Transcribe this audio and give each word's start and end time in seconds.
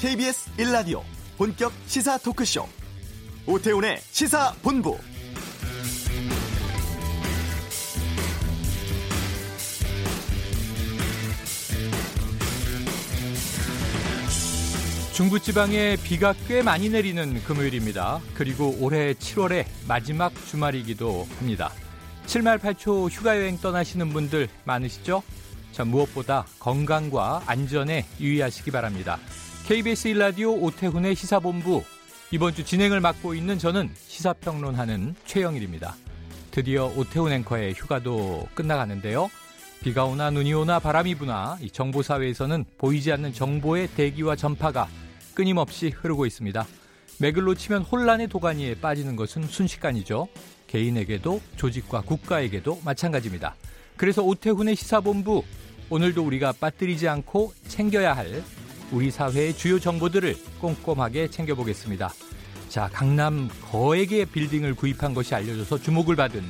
KBS 0.00 0.50
1라디오 0.58 1.02
본격 1.36 1.72
시사 1.86 2.18
토크쇼 2.18 2.64
오태훈의 3.48 3.98
시사본부 3.98 4.96
중부지방에 15.14 15.96
비가 16.04 16.32
꽤 16.46 16.62
많이 16.62 16.88
내리는 16.88 17.42
금요일입니다. 17.42 18.20
그리고 18.34 18.76
올해 18.78 19.14
7월의 19.14 19.66
마지막 19.88 20.32
주말이기도 20.46 21.26
합니다. 21.38 21.72
7말 22.26 22.60
8초 22.60 23.10
휴가여행 23.10 23.58
떠나시는 23.58 24.10
분들 24.10 24.46
많으시죠? 24.62 25.24
자, 25.72 25.84
무엇보다 25.84 26.46
건강과 26.60 27.42
안전에 27.46 28.06
유의하시기 28.20 28.70
바랍니다. 28.70 29.18
KBS 29.68 30.08
1라디오 30.14 30.62
오태훈의 30.62 31.14
시사본부 31.14 31.84
이번 32.30 32.54
주 32.54 32.64
진행을 32.64 33.00
맡고 33.00 33.34
있는 33.34 33.58
저는 33.58 33.90
시사평론하는 34.06 35.14
최영일입니다. 35.26 35.94
드디어 36.50 36.86
오태훈 36.96 37.32
앵커의 37.32 37.74
휴가도 37.74 38.48
끝나가는데요. 38.54 39.28
비가 39.82 40.06
오나 40.06 40.30
눈이 40.30 40.54
오나 40.54 40.78
바람이 40.78 41.16
부나 41.16 41.58
이 41.60 41.70
정보사회에서는 41.70 42.64
보이지 42.78 43.12
않는 43.12 43.34
정보의 43.34 43.88
대기와 43.88 44.36
전파가 44.36 44.88
끊임없이 45.34 45.90
흐르고 45.94 46.24
있습니다. 46.24 46.66
맥을로 47.18 47.54
치면 47.54 47.82
혼란의 47.82 48.28
도가니에 48.28 48.76
빠지는 48.76 49.16
것은 49.16 49.42
순식간이죠. 49.42 50.28
개인에게도 50.66 51.42
조직과 51.56 52.00
국가에게도 52.06 52.80
마찬가지입니다. 52.86 53.54
그래서 53.98 54.22
오태훈의 54.22 54.76
시사본부 54.76 55.44
오늘도 55.90 56.24
우리가 56.24 56.52
빠뜨리지 56.52 57.06
않고 57.06 57.52
챙겨야 57.68 58.14
할 58.14 58.42
우리 58.90 59.10
사회의 59.10 59.54
주요 59.54 59.78
정보들을 59.78 60.36
꼼꼼하게 60.60 61.28
챙겨보겠습니다. 61.28 62.12
자, 62.68 62.88
강남 62.92 63.48
거액의 63.70 64.26
빌딩을 64.26 64.74
구입한 64.74 65.14
것이 65.14 65.34
알려져서 65.34 65.78
주목을 65.78 66.16
받은 66.16 66.42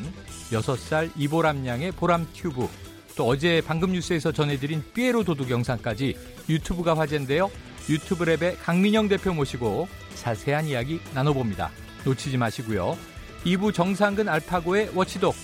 6살 0.51 1.11
이보람 1.17 1.67
양의 1.67 1.93
보람 1.93 2.27
튜브 2.33 2.69
또 3.17 3.27
어제 3.27 3.61
방금 3.67 3.93
뉴스에서 3.93 4.31
전해드린 4.31 4.85
삐에로 4.95 5.25
도둑 5.25 5.51
영상까지 5.51 6.17
유튜브가 6.49 6.97
화제인데요. 6.97 7.51
유튜브 7.89 8.25
랩의 8.25 8.57
강민영 8.63 9.09
대표 9.09 9.33
모시고 9.33 9.89
자세한 10.15 10.67
이야기 10.67 11.01
나눠봅니다. 11.15 11.71
놓치지 12.05 12.37
마시고요. 12.37 12.97
2부 13.45 13.75
정상근 13.75 14.29
알파고의 14.29 14.91
워치독 14.95 15.35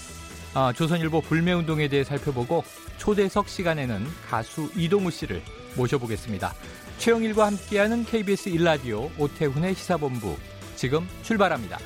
아, 0.54 0.72
조선일보 0.72 1.22
불매운동에 1.22 1.88
대해 1.88 2.04
살펴보고 2.04 2.62
초대석 2.98 3.48
시간에는 3.48 4.06
가수 4.28 4.70
이동우 4.76 5.10
씨를 5.10 5.42
모셔보겠습니다. 5.76 6.54
최영일과 6.98 7.46
함께하는 7.46 8.04
KBS 8.04 8.50
1라디오 8.50 9.10
오태훈의 9.18 9.74
시사본부 9.74 10.36
지금 10.76 11.06
출발합니다. 11.22 11.78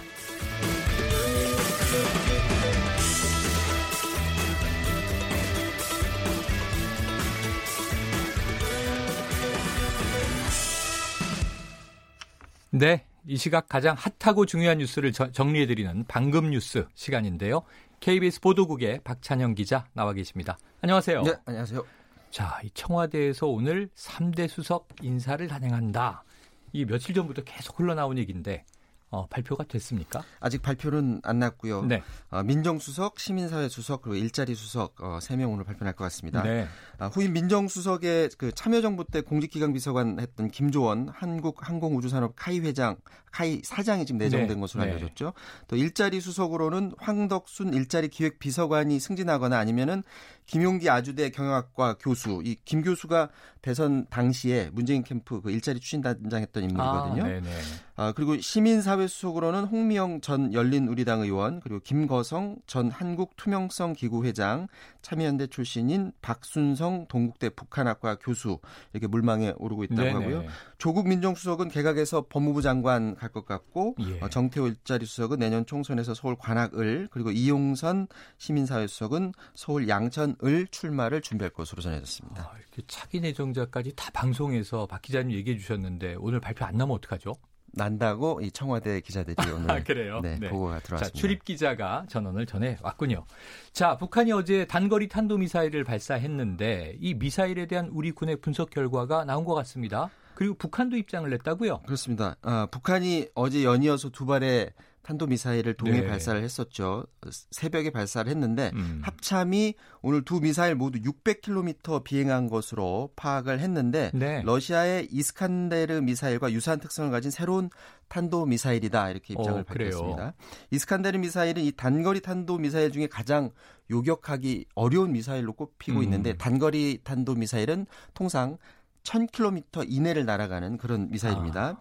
네, 12.71 13.05
이 13.27 13.37
시각 13.37 13.69
가장 13.69 13.97
핫하고 14.21 14.47
중요한 14.47 14.79
뉴스를 14.79 15.13
정리해드리는 15.13 16.05
방금 16.07 16.51
뉴스 16.51 16.87
시간인데요. 16.95 17.63
KBS 18.01 18.41
보도국의 18.41 19.01
박찬영 19.03 19.55
기자 19.55 19.87
나와 19.95 20.13
계십니다. 20.13 20.59
안녕하세요. 20.83 21.23
네, 21.23 21.33
안녕하세요. 21.47 21.98
자, 22.31 22.61
이 22.63 22.71
청와대에서 22.75 23.47
오늘 23.47 23.89
3대 23.95 24.49
수석 24.49 24.89
인사를 25.03 25.47
단행한다. 25.47 26.25
이 26.73 26.85
며칠 26.85 27.15
전부터 27.15 27.43
계속 27.45 27.81
흘러나온 27.81 28.19
얘기인데 28.19 28.65
어, 29.11 29.27
발표가 29.27 29.65
됐습니까? 29.65 30.23
아직 30.39 30.61
발표는 30.61 31.23
안 31.25 31.39
났고요. 31.39 31.83
네. 31.85 32.03
어, 32.31 32.43
민정수석, 32.43 33.19
시민사회 33.19 33.69
수석 33.71 34.03
그리고 34.03 34.17
일자리 34.17 34.55
수석 34.55 35.03
어, 35.03 35.19
3명 35.19 35.51
오늘 35.51 35.65
발표할 35.65 35.95
것 35.95 36.05
같습니다. 36.05 36.43
네. 36.43 36.69
아, 36.99 37.07
후임 37.07 37.33
민정수석의 37.33 38.31
그 38.37 38.53
참여정부 38.53 39.07
때 39.11 39.23
공직기강 39.23 39.73
비서관 39.73 40.21
했던 40.21 40.51
김조원 40.51 41.09
한국항공우주산업 41.09 42.35
카이 42.37 42.61
회장, 42.61 42.97
카이 43.33 43.63
사장이 43.65 44.05
지금 44.05 44.19
내정된 44.19 44.49
네. 44.49 44.61
것으로 44.61 44.85
네. 44.85 44.91
알려졌죠. 44.91 45.33
또 45.69 45.77
일자리 45.77 46.21
수석으로는 46.21 46.93
황덕순 46.99 47.73
일자리 47.73 48.09
기획 48.09 48.39
비서관이 48.39 49.01
승진하거나 49.01 49.59
아니면은 49.59 50.03
김용기 50.49 50.89
아주대 50.91 51.31
경영학과 51.31 51.95
교수, 52.01 52.41
이 52.45 52.57
김 52.65 52.83
교수가 52.83 53.29
대선 53.63 54.07
당시에 54.09 54.71
문재인 54.73 55.03
캠프 55.05 55.41
그 55.43 55.51
일자리 55.51 55.79
추진 55.81 56.01
단장했던 56.01 56.63
인물이거든요. 56.65 57.23
아, 57.23 58.07
아, 58.07 58.13
그리고 58.13 58.39
시민사회수석으로는 58.41 59.65
홍미영 59.65 60.21
전 60.21 60.53
열린우리당 60.55 61.23
의원, 61.23 61.61
그리고 61.61 61.81
김거성 61.81 62.57
전 62.67 62.91
한국투명성기구 62.91 64.25
회장, 64.25 64.69
참여연대 65.03 65.49
출신인 65.49 66.13
박순성 66.23 67.07
동국대 67.09 67.51
북한학과 67.51 68.17
교수 68.19 68.59
이렇게 68.93 69.07
물망에 69.07 69.53
오르고 69.59 69.85
있다고 69.85 70.03
네네. 70.03 70.13
하고요. 70.13 70.45
조국 70.79 71.09
민정수석은 71.09 71.69
개각에서 71.69 72.27
법무부 72.29 72.63
장관 72.63 73.15
갈 73.17 73.29
것 73.29 73.45
같고 73.45 73.95
예. 74.01 74.21
어, 74.21 74.29
정태호 74.31 74.69
일자리 74.69 75.05
수석은 75.05 75.39
내년 75.41 75.67
총선에서 75.67 76.15
서울 76.15 76.35
관악을 76.37 77.09
그리고 77.11 77.31
이용선 77.31 78.07
시민사회 78.39 78.87
수석은 78.87 79.35
서울 79.55 79.87
양천 79.87 80.37
을 80.45 80.67
출마를 80.69 81.21
준비할 81.21 81.51
것으로 81.51 81.83
전해졌습니다. 81.83 82.43
아, 82.43 82.57
이렇게 82.59 82.83
차기 82.87 83.21
내정자까지 83.21 83.95
다 83.97 84.11
방송에서 84.13 84.87
박 84.87 85.03
기자님 85.03 85.37
얘기해 85.37 85.59
주셨는데 85.59 86.17
오늘 86.19 86.41
발표 86.41 86.65
안 86.65 86.77
나면 86.77 86.95
어떡하죠? 86.97 87.35
난다고 87.73 88.41
이 88.41 88.51
청와대 88.51 89.01
기자들이 89.01 89.37
오늘 89.53 89.71
아, 89.71 89.83
그래요? 89.83 90.21
네, 90.21 90.39
네. 90.39 90.49
보고가 90.49 90.81
들어왔습니다. 90.81 91.05
자, 91.05 91.11
출입 91.11 91.45
기자가 91.45 92.07
전원을 92.09 92.47
전해 92.47 92.77
왔군요. 92.83 93.25
자, 93.73 93.97
북한이 93.97 94.33
어제 94.33 94.65
단거리 94.67 95.09
탄도 95.09 95.39
미사일을 95.39 95.85
발사했는데 95.85 96.97
이 97.01 97.15
미사일에 97.15 97.67
대한 97.67 97.89
우리 97.93 98.13
군의 98.13 98.37
분석 98.37 98.71
결과가 98.71 99.25
나온 99.25 99.45
것 99.45 99.55
같습니다. 99.55 100.11
그리고 100.35 100.55
북한도 100.55 100.97
입장을 100.97 101.29
냈다고요? 101.29 101.81
그렇습니다. 101.81 102.37
아, 102.43 102.69
북한이 102.71 103.29
어제 103.35 103.65
연이어서 103.65 104.11
두 104.11 104.25
발의 104.25 104.71
탄도미사일을 105.09 105.75
동해 105.75 106.03
네. 106.03 106.07
발사를 106.07 106.43
했었죠. 106.43 107.07
새벽에 107.51 107.91
발사를 107.91 108.31
했는데 108.31 108.71
음. 108.75 109.01
합참이 109.03 109.75
오늘 110.03 110.23
두 110.23 110.41
미사일 110.41 110.75
모두 110.75 110.99
600km 111.01 112.05
비행한 112.05 112.47
것으로 112.49 113.11
파악을 113.17 113.61
했는데 113.61 114.11
네. 114.13 114.43
러시아의 114.45 115.09
이스칸데르 115.11 116.03
미사일과 116.03 116.53
유사한 116.53 116.79
특성을 116.79 117.11
가진 117.11 117.31
새로운 117.31 117.71
탄도 118.09 118.45
미사일이다 118.45 119.11
이렇게 119.11 119.33
입장을 119.33 119.61
어, 119.61 119.65
밝혔습니다. 119.65 120.35
이스칸데르 120.71 121.19
미사일은 121.19 121.63
이 121.63 121.73
단거리 121.73 122.21
탄도 122.21 122.59
미사일 122.59 122.93
중에 122.93 123.07
가장 123.07 123.51
요격하기 123.91 124.67
어려운 124.75 125.13
미사일로 125.13 125.55
꼽히고 125.55 126.01
음. 126.01 126.03
있는데 126.03 126.37
단거리 126.37 127.01
탄도 127.03 127.35
미사일은 127.35 127.87
통상 128.13 128.59
1000km 129.05 129.87
이내를 129.89 130.27
날아가는 130.27 130.77
그런 130.77 131.09
미사일입니다. 131.11 131.79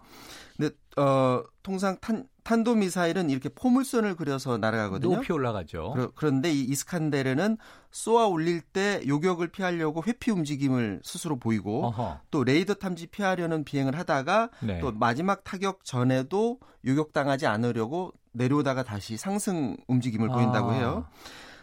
근데 0.58 0.74
어 0.96 1.42
통상 1.62 1.96
탄 2.00 2.26
탄도 2.42 2.76
미사일은 2.76 3.28
이렇게 3.28 3.50
포물선을 3.50 4.16
그려서 4.16 4.56
날아가거든요. 4.56 5.16
높이 5.16 5.32
올라가죠. 5.32 6.12
그러, 6.16 6.30
는데이 6.30 6.64
이스칸데르는 6.64 7.58
쏘아 7.90 8.26
올릴 8.26 8.62
때 8.62 9.02
요격을 9.06 9.48
피하려고 9.48 10.02
회피 10.06 10.30
움직임을 10.30 11.00
스스로 11.04 11.38
보이고 11.38 11.84
어허. 11.86 12.20
또 12.30 12.44
레이더 12.44 12.74
탐지 12.74 13.06
피하려는 13.06 13.64
비행을 13.64 13.98
하다가 13.98 14.48
네. 14.60 14.80
또 14.80 14.92
마지막 14.92 15.44
타격 15.44 15.84
전에도 15.84 16.58
요격당하지 16.86 17.46
않으려고 17.46 18.12
내려오다가 18.32 18.82
다시 18.82 19.18
상승 19.18 19.76
움직임을 19.86 20.28
보인다고 20.28 20.70
아. 20.70 20.74
해요. 20.74 21.06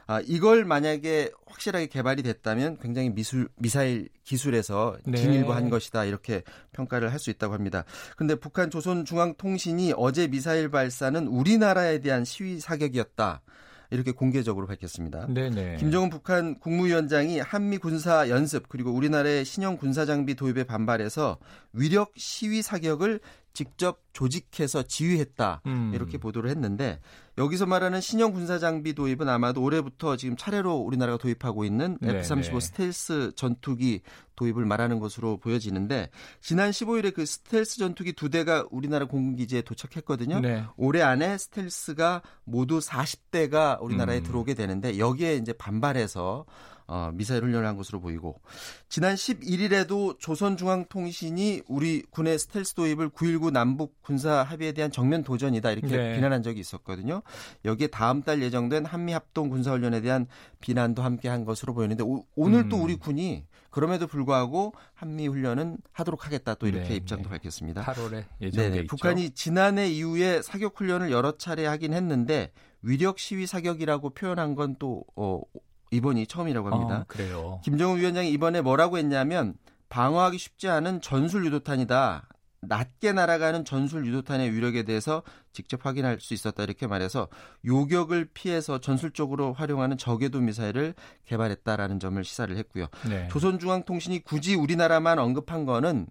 아, 0.08 0.22
이걸 0.26 0.66
만약에 0.66 1.32
확실하게 1.48 1.88
개발이 1.88 2.22
됐다면 2.24 2.78
굉장히 2.80 3.10
미술 3.10 3.50
미사일 3.58 4.10
기술에서 4.24 4.98
네. 5.06 5.18
진일보한 5.18 5.70
것이다 5.70 6.06
이렇게 6.06 6.44
평가를 6.74 7.12
할 7.12 7.20
수 7.20 7.30
있다고 7.32 7.54
합니다. 7.56 7.86
그런데 8.16 8.36
북한 8.36 8.70
조선중앙통신이 8.70 9.94
어제 9.98 10.28
미사일 10.28 10.70
발사는 10.70 11.28
우리나라에 11.28 12.00
대한 12.00 12.24
시위 12.24 12.60
사격이었다. 12.60 13.42
이렇게 13.92 14.12
공개적으로 14.12 14.68
밝혔습니다. 14.68 15.28
네네. 15.28 15.78
김정은 15.78 16.10
북한 16.10 16.60
국무위원장이 16.60 17.40
한미 17.40 17.78
군사 17.78 18.30
연습 18.30 18.68
그리고 18.68 18.92
우리나라의 18.92 19.46
신형 19.46 19.78
군사 19.78 20.06
장비 20.06 20.36
도입에 20.36 20.66
반발해서 20.66 21.38
위력 21.74 22.12
시위 22.16 22.62
사격을 22.62 23.20
직접 23.56 24.02
조직해서 24.14 24.84
지휘했다 24.84 25.62
음. 25.66 25.92
이렇게 25.96 26.20
보도를 26.20 26.50
했는데 26.52 27.00
여기서 27.38 27.66
말하는 27.66 28.00
신형 28.00 28.32
군사 28.32 28.60
장비 28.60 28.94
도입은 28.94 29.28
아마도 29.28 29.64
올해부터 29.64 30.16
지금 30.16 30.38
차례로 30.38 30.76
우리나라가 30.76 31.18
도입하고 31.18 31.66
있는 31.66 31.98
F-35 32.04 32.62
스텔스 32.62 33.32
전투기 33.36 34.02
도입을 34.36 34.66
말하는 34.66 35.00
것으로 35.00 35.38
보여지는데 35.38 36.10
지난 36.42 36.72
15일에 36.72 37.14
그 37.14 37.26
스텔스 37.26 37.78
전투기 37.78 38.14
두 38.14 38.30
대가 38.30 38.66
우리나라 38.70 39.06
공군기지에 39.06 39.64
도착했거든요. 39.64 40.40
네. 40.42 40.64
올해 40.78 41.02
안에 41.02 41.38
스텔스가 41.38 42.22
모두 42.44 42.80
40대가 42.80 43.82
우리나라에 43.82 44.20
음. 44.20 44.24
들어오게 44.24 44.54
되는데 44.54 45.00
여기에 45.00 45.38
이제 45.38 45.52
반발해서 45.54 46.46
어, 46.88 47.12
미사일 47.14 47.44
훈련을 47.44 47.68
한 47.68 47.78
것으로 47.78 48.00
보이고 48.00 48.40
지난 48.90 49.16
11일에도 49.16 50.20
조선중앙통신이 50.20 51.64
우리 51.68 52.04
군의 52.12 52.38
스텔스 52.38 52.76
도입을 52.76 53.10
9.19 53.10 53.52
남북 53.52 54.02
군사 54.02 54.44
합의에 54.44 54.72
대한 54.72 54.92
정면 54.92 55.24
도전이다 55.24 55.72
이렇게 55.72 55.98
네. 55.98 56.16
비난한 56.16 56.44
적이 56.44 56.60
있었거든요. 56.60 57.24
여기에 57.64 57.88
다음 57.88 58.22
달 58.22 58.42
예정된 58.42 58.86
한미 58.86 59.14
합동 59.14 59.50
군사 59.50 59.72
훈련에 59.72 60.02
대한 60.02 60.28
비난도 60.62 61.02
함께 61.02 61.28
한 61.28 61.44
것으로 61.44 61.74
보이는데 61.74 62.04
오, 62.04 62.24
오늘 62.36 62.60
음. 62.62 62.70
또 62.70 62.78
우리 62.78 62.96
군이 62.96 63.46
그럼에도 63.72 64.08
불구하고 64.08 64.74
한미 64.94 65.28
훈련은 65.28 65.78
하도록 65.92 66.26
하겠다 66.26 66.56
또 66.56 66.68
이렇게 66.68 66.90
네, 66.90 66.96
입장도 66.96 67.24
네. 67.24 67.30
밝혔습니다. 67.32 67.84
8월에 67.84 68.26
예정돼 68.40 68.70
네, 68.70 68.86
북한이 68.86 69.32
지난해 69.32 69.90
이후에 69.90 70.42
사격 70.42 70.80
훈련을 70.80 71.12
여러 71.12 71.36
차례 71.38 71.66
하긴 71.66 71.94
했는데 71.94 72.52
위력 72.82 73.20
시위 73.20 73.48
사격이라고 73.48 74.12
표현한 74.12 74.56
건또 74.56 75.04
어, 75.16 75.42
이번이 75.96 76.28
처음이라고 76.28 76.70
합니다. 76.70 77.00
어, 77.00 77.06
그래요. 77.08 77.62
김정은 77.64 77.98
위원장이 78.00 78.32
이번에 78.32 78.62
뭐라고 78.62 78.98
했냐면 78.98 79.56
방어하기 79.90 80.38
쉽지 80.38 80.70
않은 80.70 81.02
전술 81.02 81.46
유도탄이다. 81.46 82.28
낮게 82.68 83.14
날아가는 83.14 83.64
전술 83.64 84.06
유도탄의 84.06 84.52
위력에 84.52 84.84
대해서 84.84 85.24
직접 85.54 85.86
확인할 85.86 86.20
수 86.20 86.34
있었다 86.34 86.64
이렇게 86.64 86.88
말해서 86.88 87.28
요격을 87.64 88.30
피해서 88.34 88.80
전술적으로 88.80 89.54
활용하는 89.54 89.98
저궤도 89.98 90.42
미사일을 90.42 90.96
개발했다라는 91.26 92.00
점을 92.00 92.22
시사를 92.24 92.56
했고요. 92.58 92.88
네. 93.08 93.28
조선중앙통신이 93.30 94.24
굳이 94.24 94.56
우리나라만 94.56 95.20
언급한 95.20 95.66
거는 95.66 96.08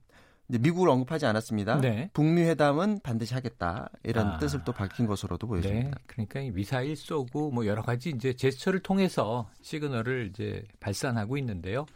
미국을 0.46 0.88
언급하지 0.88 1.26
않았습니다. 1.26 1.80
네. 1.80 2.10
북미 2.12 2.42
회담은 2.42 3.00
반드시 3.02 3.34
하겠다 3.34 3.88
이런 4.02 4.26
아, 4.26 4.38
뜻을 4.38 4.62
또 4.64 4.72
밝힌 4.72 5.06
것으로도 5.06 5.46
보여집니다. 5.46 5.88
네. 5.88 5.94
그러니까 6.06 6.40
미사일 6.54 6.96
쏘고 6.96 7.50
뭐 7.50 7.66
여러 7.66 7.82
가지 7.82 8.10
이제 8.10 8.34
제스처를 8.34 8.80
통해서 8.80 9.48
시그널을 9.62 10.30
이제 10.30 10.64
발산하고 10.80 11.38
있는데요. 11.38 11.86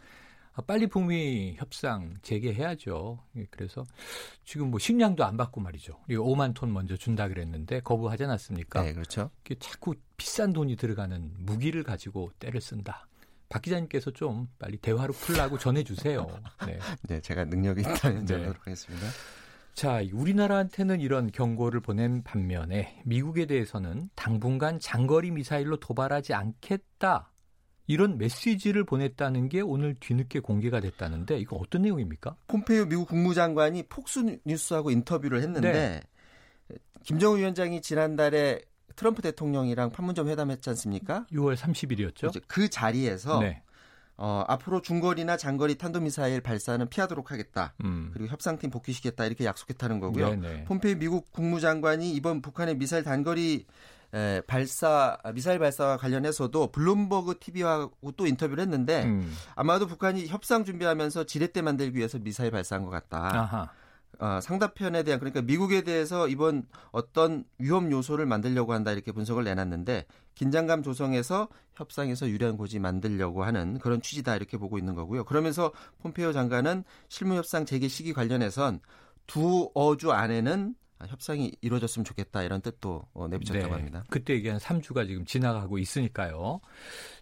아, 0.53 0.61
빨리 0.61 0.87
북미 0.87 1.55
협상 1.57 2.17
재개해야죠. 2.21 3.19
예, 3.37 3.45
그래서 3.49 3.85
지금 4.43 4.71
뭐 4.71 4.79
식량도 4.79 5.23
안 5.23 5.37
받고 5.37 5.61
말이죠. 5.61 5.93
5만 6.09 6.53
톤 6.53 6.73
먼저 6.73 6.97
준다 6.97 7.29
그랬는데 7.29 7.79
거부하지 7.79 8.25
않았습니까? 8.25 8.81
네, 8.81 8.93
그렇죠. 8.93 9.29
자꾸 9.59 9.95
비싼 10.17 10.51
돈이 10.51 10.75
들어가는 10.75 11.31
무기를 11.37 11.83
가지고 11.83 12.31
때를 12.39 12.59
쓴다. 12.59 13.07
박 13.49 13.63
기자님께서 13.63 14.11
좀 14.11 14.47
빨리 14.59 14.77
대화로 14.77 15.11
풀라고 15.13 15.57
전해주세요. 15.57 16.27
네. 16.67 16.79
네, 17.09 17.19
제가 17.19 17.45
능력이 17.45 17.81
있다면 17.81 18.19
네. 18.21 18.25
전하도록 18.25 18.61
하겠습니다. 18.61 19.07
자, 19.73 20.01
우리나라한테는 20.13 21.01
이런 21.01 21.31
경고를 21.31 21.79
보낸 21.79 22.21
반면에 22.23 23.01
미국에 23.05 23.45
대해서는 23.45 24.09
당분간 24.15 24.79
장거리 24.79 25.31
미사일로 25.31 25.77
도발하지 25.77 26.33
않겠다. 26.33 27.31
이런 27.87 28.19
메시지를 28.19 28.83
보냈다는 28.83 29.49
게 29.49 29.61
오늘 29.61 29.95
뒤늦게 29.99 30.41
공개가 30.41 30.79
됐다는데 30.79 31.39
이거 31.39 31.55
어떤 31.55 31.81
내용입니까? 31.81 32.35
폼페이오 32.47 32.85
미국 32.85 33.07
국무장관이 33.07 33.83
폭스 33.89 34.37
뉴스하고 34.45 34.91
인터뷰를 34.91 35.41
했는데 35.41 35.71
네. 35.71 36.77
김정은 37.03 37.39
위원장이 37.39 37.81
지난달에 37.81 38.61
트럼프 38.99 39.21
대통령이랑 39.21 39.91
판문점 39.91 40.27
회담했지 40.27 40.69
않습니까? 40.71 41.25
6월 41.31 41.55
30일이었죠. 41.55 42.41
그 42.47 42.69
자리에서 42.69 43.39
네. 43.39 43.63
어, 44.17 44.43
앞으로 44.45 44.81
중거리나 44.81 45.37
장거리 45.37 45.77
탄도미사일 45.77 46.41
발사는 46.41 46.85
피하도록 46.89 47.31
하겠다. 47.31 47.73
음. 47.85 48.11
그리고 48.13 48.29
협상팀 48.29 48.69
복귀시켰다 48.69 49.23
이렇게 49.23 49.45
약속했다는 49.45 50.01
거고요. 50.01 50.31
네네. 50.31 50.65
폼페이 50.65 50.95
미국 50.95 51.31
국무장관이 51.31 52.11
이번 52.11 52.41
북한의 52.41 52.75
미사일 52.75 53.03
단거리 53.03 53.67
에, 54.13 54.41
발사 54.45 55.17
미사일 55.33 55.59
발사와 55.59 55.95
관련해서도 55.95 56.73
블룸버그 56.73 57.39
TV하고 57.39 58.11
또 58.17 58.27
인터뷰를 58.27 58.61
했는데 58.61 59.05
음. 59.05 59.33
아마도 59.55 59.87
북한이 59.87 60.27
협상 60.27 60.65
준비하면서 60.65 61.23
지렛대 61.23 61.61
만들기 61.61 61.97
위해서 61.97 62.19
미사일 62.19 62.51
발사한 62.51 62.83
것 62.83 62.89
같다. 62.89 63.43
아하. 63.43 63.69
어, 64.19 64.39
상답편에 64.41 65.03
대한 65.03 65.19
그러니까 65.19 65.41
미국에 65.41 65.81
대해서 65.81 66.27
이번 66.27 66.63
어떤 66.91 67.45
위험 67.57 67.91
요소를 67.91 68.25
만들려고 68.25 68.73
한다 68.73 68.91
이렇게 68.91 69.11
분석을 69.13 69.45
내놨는데 69.45 70.05
긴장감 70.35 70.83
조성해서 70.83 71.47
협상에서 71.73 72.29
유리한 72.29 72.57
고지 72.57 72.79
만들려고 72.79 73.43
하는 73.43 73.79
그런 73.79 74.01
취지다 74.01 74.35
이렇게 74.35 74.57
보고 74.57 74.77
있는 74.77 74.93
거고요. 74.93 75.23
그러면서 75.23 75.71
폼페이오 75.99 76.33
장관은 76.33 76.83
실무 77.07 77.35
협상 77.35 77.65
재개 77.65 77.87
시기 77.87 78.13
관련해선 78.13 78.81
두 79.25 79.71
어주 79.73 80.11
안에는 80.11 80.75
협상이 81.07 81.53
이루어졌으면 81.61 82.03
좋겠다 82.03 82.43
이런 82.43 82.61
뜻도 82.61 83.03
어, 83.13 83.27
내비쳤다고 83.27 83.67
네. 83.67 83.71
합니다. 83.73 84.03
그때 84.09 84.33
얘기한 84.33 84.57
3주가 84.59 85.07
지금 85.07 85.25
지나가고 85.25 85.77
있으니까요. 85.77 86.59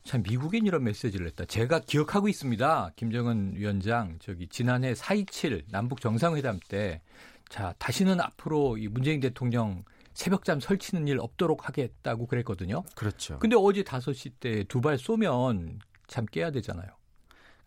참 0.04 0.24
미국인 0.24 0.66
이런 0.66 0.84
메시지를 0.84 1.28
했다. 1.28 1.46
제가 1.46 1.80
기억하고 1.82 2.28
있습니다. 2.28 2.92
김정은 2.96 3.54
위원장 3.56 4.18
저기 4.20 4.48
지난해 4.48 4.94
4.27 4.94 5.66
남북 5.70 6.02
정상회담 6.02 6.60
때 6.70 7.02
자, 7.50 7.74
다시는 7.78 8.20
앞으로 8.20 8.78
이 8.78 8.88
문재인 8.88 9.20
대통령 9.20 9.84
새벽잠 10.14 10.60
설치는 10.60 11.08
일 11.08 11.20
없도록 11.20 11.68
하겠다고 11.68 12.26
그랬거든요. 12.26 12.84
그렇죠. 12.96 13.38
근데 13.40 13.56
어제 13.58 13.84
5시 13.84 14.32
때 14.40 14.64
두 14.64 14.82
발 14.82 14.98
쏘면 14.98 15.80
잠 16.08 16.26
깨야 16.26 16.50
되잖아요. 16.52 16.90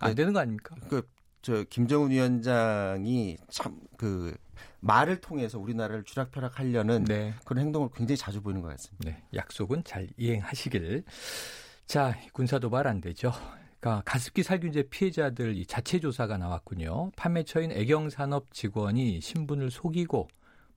안 0.00 0.10
네. 0.10 0.14
되는 0.16 0.32
거 0.32 0.40
아닙니까? 0.40 0.74
그, 0.88 1.08
저, 1.42 1.62
김정은 1.64 2.10
위원장이 2.10 3.36
참, 3.50 3.78
그, 3.96 4.34
말을 4.80 5.20
통해서 5.20 5.58
우리나라를 5.58 6.04
쥐락펴락하려는 6.04 7.04
네. 7.04 7.34
그런 7.44 7.64
행동을 7.64 7.88
굉장히 7.94 8.16
자주 8.16 8.40
보이는 8.40 8.60
것 8.62 8.68
같습니다. 8.68 9.10
네, 9.10 9.22
약속은 9.34 9.84
잘 9.84 10.08
이행하시길. 10.16 11.04
자, 11.86 12.16
군사 12.32 12.58
도발 12.58 12.86
안 12.86 13.00
되죠. 13.00 13.32
그러니까 13.80 14.02
가습기 14.04 14.42
살균제 14.42 14.84
피해자들 14.90 15.56
이 15.56 15.64
자체 15.66 16.00
조사가 16.00 16.36
나왔군요. 16.36 17.10
판매처인 17.16 17.72
애경산업 17.72 18.52
직원이 18.52 19.20
신분을 19.20 19.70
속이고 19.70 20.28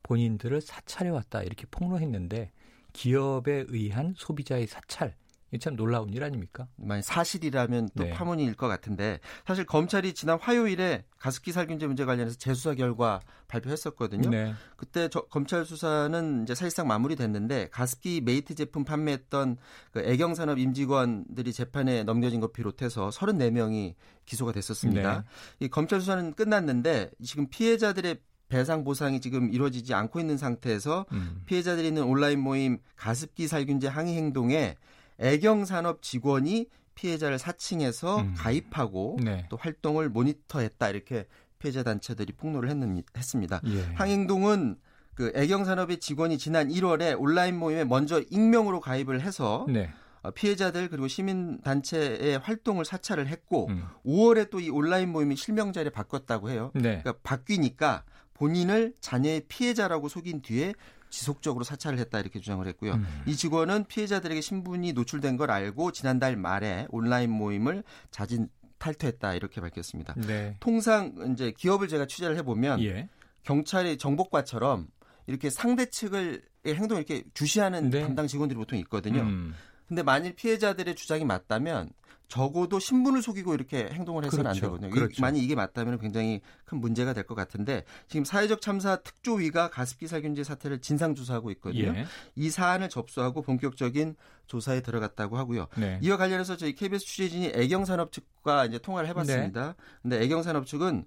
본인들을 0.04 0.62
사찰해 0.62 1.10
왔다 1.12 1.44
이렇게 1.44 1.66
폭로했는데 1.70 2.52
기업에 2.94 3.66
의한 3.68 4.14
소비자의 4.16 4.68
사찰 4.68 5.16
참 5.60 5.76
놀라운 5.76 6.10
일 6.14 6.24
아닙니까? 6.24 6.68
만약 6.76 7.02
사실이라면 7.04 7.90
또 7.98 8.04
네. 8.04 8.12
파문일 8.12 8.56
것 8.56 8.68
같은데 8.68 9.20
사실 9.46 9.66
검찰이 9.66 10.14
지난 10.14 10.40
화요일에 10.40 11.06
가습기 11.20 11.52
살균제 11.52 11.88
문제 11.88 12.06
관련해서 12.06 12.38
재수사 12.38 12.76
결과 12.76 13.22
발표했었거든요. 13.48 14.30
네. 14.30 14.54
그때 14.76 15.10
저, 15.10 15.22
검찰 15.22 15.66
수사는 15.66 16.44
이제 16.44 16.56
사실상 16.56 16.88
마무리됐는데 16.88 17.70
가습기 17.72 18.22
메이트 18.22 18.56
제품 18.56 18.84
판매했던 18.84 19.58
그 19.92 20.00
애경산업 20.02 20.60
임직원들이 20.60 21.54
재판에 21.54 22.04
넘겨진 22.04 22.40
것 22.40 22.52
비롯해서 22.54 23.10
34명이 23.10 23.96
기소가 24.26 24.52
됐었습니다. 24.52 25.20
네. 25.60 25.66
이 25.66 25.70
검찰 25.70 26.02
수사는 26.02 26.34
끝났는데 26.34 27.12
지금 27.24 27.48
피해자들의 27.48 28.20
배상 28.54 28.84
보상이 28.84 29.20
지금 29.20 29.52
이루어지지 29.52 29.96
않고 29.96 30.20
있는 30.20 30.38
상태에서 30.38 31.08
음. 31.12 31.42
피해자들이 31.46 31.88
있는 31.88 32.04
온라인 32.04 32.40
모임 32.40 32.78
가습기 32.98 33.48
살균제 33.48 33.88
항의 33.88 34.16
행동에 34.16 34.76
애경산업 35.24 36.02
직원이 36.02 36.68
피해자를 36.96 37.40
사칭해서 37.40 38.22
음. 38.22 38.34
가입하고 38.38 39.18
네. 39.24 39.48
또 39.50 39.58
활동을 39.58 40.10
모니터했다 40.10 40.90
이렇게 40.90 41.26
피해자 41.60 41.82
단체들이 41.82 42.34
폭로를 42.34 42.70
했습니다. 43.18 43.62
예. 43.68 43.82
항행동은 43.96 44.76
그 45.16 45.32
애경산업의 45.36 46.00
직원이 46.00 46.38
지난 46.38 46.70
1월에 46.70 47.20
온라인 47.20 47.58
모임에 47.58 47.84
먼저 47.86 48.22
익명으로 48.30 48.80
가입을 48.80 49.22
해서 49.22 49.66
네. 49.70 49.90
어, 50.24 50.32
피해자들 50.32 50.90
그리고 50.90 51.08
시민 51.08 51.62
단체의 51.62 52.40
활동을 52.40 52.86
사찰을 52.86 53.28
했고 53.28 53.68
음. 53.68 53.84
5월에 54.06 54.50
또 54.50 54.60
이 54.60 54.70
온라인 54.70 55.10
모임이 55.12 55.36
실명자를 55.36 55.92
바꿨다고 55.92 56.50
해요. 56.50 56.72
네. 56.74 57.02
그러니까 57.02 57.14
바뀌니까 57.24 58.04
본인을 58.34 58.94
자녀의 59.00 59.44
피해자라고 59.48 60.10
속인 60.10 60.42
뒤에 60.42 60.74
지속적으로 61.14 61.64
사찰을 61.64 62.00
했다 62.00 62.20
이렇게 62.20 62.40
주장을 62.40 62.66
했고요. 62.68 62.94
음. 62.94 63.06
이 63.28 63.36
직원은 63.36 63.86
피해자들에게 63.86 64.42
신분이 64.42 64.94
노출된 64.94 65.38
걸 65.38 65.52
알고 65.52 65.92
지난달 65.92 66.36
말에 66.36 66.88
온라인 66.90 67.30
모임을 67.30 67.84
자진 68.10 68.50
탈퇴했다 68.80 69.36
이렇게 69.36 69.62
밝혔습니다. 69.62 70.16
네. 70.16 70.58
통상 70.60 71.14
이제 71.32 71.54
기업을 71.56 71.88
제가 71.88 72.08
취재를 72.08 72.36
해보면 72.38 72.82
예. 72.84 73.10
경찰의 73.44 74.00
정복과처럼 74.00 74.88
이렇게 75.28 75.52
상대 75.52 75.86
측을 75.86 76.42
행동을 76.66 77.04
이렇게 77.08 77.24
주시하는 77.36 77.92
네. 77.92 78.02
담당 78.02 78.26
직원들이 78.26 78.58
보통 78.58 78.80
있거든요. 78.80 79.22
음. 79.22 79.54
근데 79.94 80.02
만일 80.02 80.34
피해자들의 80.34 80.96
주장이 80.96 81.24
맞다면 81.24 81.92
적어도 82.28 82.80
신분을 82.80 83.22
속이고 83.22 83.54
이렇게 83.54 83.90
행동을 83.92 84.26
해서는 84.26 84.46
그렇죠. 84.46 84.66
안 84.66 84.72
되거든요. 84.72 84.90
그렇죠. 84.90 85.22
만약 85.22 85.38
이게 85.38 85.54
맞다면 85.54 86.00
굉장히 86.00 86.42
큰 86.66 86.80
문제가 86.80 87.14
될 87.14 87.28
것 87.28 87.36
같은데 87.36 87.84
지금 88.08 88.26
사회적 88.26 88.60
참사 88.60 88.96
특조위가 88.96 89.70
가습기 89.70 90.08
살균제 90.08 90.44
사태를 90.44 90.82
진상 90.82 91.14
조사하고 91.14 91.52
있거든요. 91.52 91.94
예. 91.96 92.06
이 92.36 92.50
사안을 92.50 92.90
접수하고 92.90 93.44
본격적인 93.44 94.16
조사에 94.48 94.82
들어갔다고 94.82 95.38
하고요. 95.38 95.68
네. 95.78 96.00
이와 96.02 96.18
관련해서 96.18 96.58
저희 96.58 96.74
KBS 96.74 97.06
취재진이 97.06 97.52
애경산업 97.54 98.12
측과 98.12 98.66
이제 98.66 98.80
통화를 98.80 99.08
해봤습니다. 99.10 99.68
네. 99.68 99.74
근데 100.02 100.22
애경산업 100.24 100.66
측은 100.66 101.06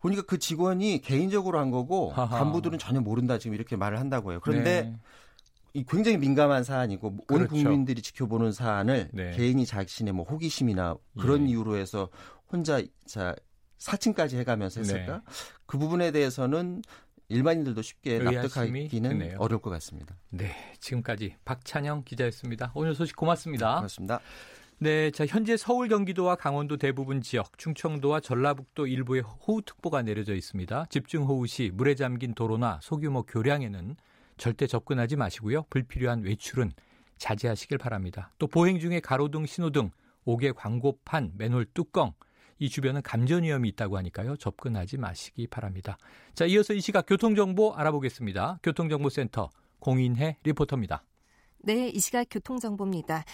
보니까 0.00 0.22
그 0.22 0.40
직원이 0.40 1.00
개인적으로 1.00 1.60
한 1.60 1.70
거고 1.70 2.10
하하. 2.10 2.38
간부들은 2.40 2.80
전혀 2.80 3.00
모른다 3.00 3.38
지금 3.38 3.54
이렇게 3.54 3.76
말을 3.76 4.00
한다고 4.00 4.32
해요. 4.32 4.40
그런데 4.42 4.82
네. 4.82 4.98
굉장히 5.84 6.16
민감한 6.18 6.64
사안이고 6.64 7.08
온 7.08 7.18
그렇죠. 7.26 7.48
국민들이 7.48 8.00
지켜보는 8.02 8.52
사안을 8.52 9.10
네. 9.12 9.32
개인이 9.32 9.64
자신의 9.66 10.14
뭐 10.14 10.24
호기심이나 10.24 10.96
그런 11.18 11.46
예. 11.46 11.50
이유로 11.50 11.76
해서 11.76 12.08
혼자 12.50 12.82
자 13.04 13.34
사칭까지 13.78 14.38
해가면서 14.38 14.80
했을까? 14.80 15.12
네. 15.14 15.20
그 15.66 15.78
부분에 15.78 16.10
대해서는 16.10 16.82
일반인들도 17.28 17.82
쉽게 17.82 18.20
납득하기는 18.20 19.36
어려울 19.38 19.60
것 19.60 19.70
같습니다. 19.70 20.16
네, 20.30 20.54
지금까지 20.80 21.34
박찬영 21.44 22.04
기자였습니다. 22.04 22.72
오늘 22.74 22.94
소식 22.94 23.16
고맙습니다. 23.16 23.76
고맙습니다. 23.76 24.20
네, 24.78 25.10
자 25.10 25.26
현재 25.26 25.56
서울, 25.56 25.88
경기도와 25.88 26.36
강원도 26.36 26.76
대부분 26.76 27.22
지역, 27.22 27.56
충청도와 27.58 28.20
전라북도 28.20 28.86
일부에 28.86 29.20
호우특보가 29.20 30.02
내려져 30.02 30.34
있습니다. 30.34 30.86
집중호우 30.90 31.46
시 31.46 31.70
물에 31.72 31.94
잠긴 31.94 32.34
도로나 32.34 32.78
소규모 32.82 33.22
교량에는 33.22 33.96
절대 34.36 34.66
접근하지 34.66 35.16
마시고요. 35.16 35.64
불필요한 35.70 36.22
외출은 36.22 36.72
자제하시길 37.18 37.78
바랍니다. 37.78 38.32
또 38.38 38.46
보행 38.46 38.78
중에 38.78 39.00
가로등, 39.00 39.46
신호등, 39.46 39.90
옥외 40.24 40.52
광고판, 40.52 41.32
맨홀 41.36 41.66
뚜껑 41.72 42.12
이 42.58 42.68
주변은 42.68 43.02
감전 43.02 43.42
위험이 43.42 43.68
있다고 43.70 43.96
하니까요. 43.98 44.36
접근하지 44.36 44.96
마시기 44.96 45.46
바랍니다. 45.46 45.98
자, 46.34 46.46
이어서 46.46 46.72
이 46.72 46.80
시각 46.80 47.06
교통정보 47.06 47.74
알아보겠습니다. 47.74 48.60
교통정보센터 48.62 49.50
공인혜 49.78 50.38
리포터입니다. 50.42 51.04
네, 51.58 51.88
이 51.88 51.98
시각 51.98 52.26
교통정보입니다. 52.30 53.24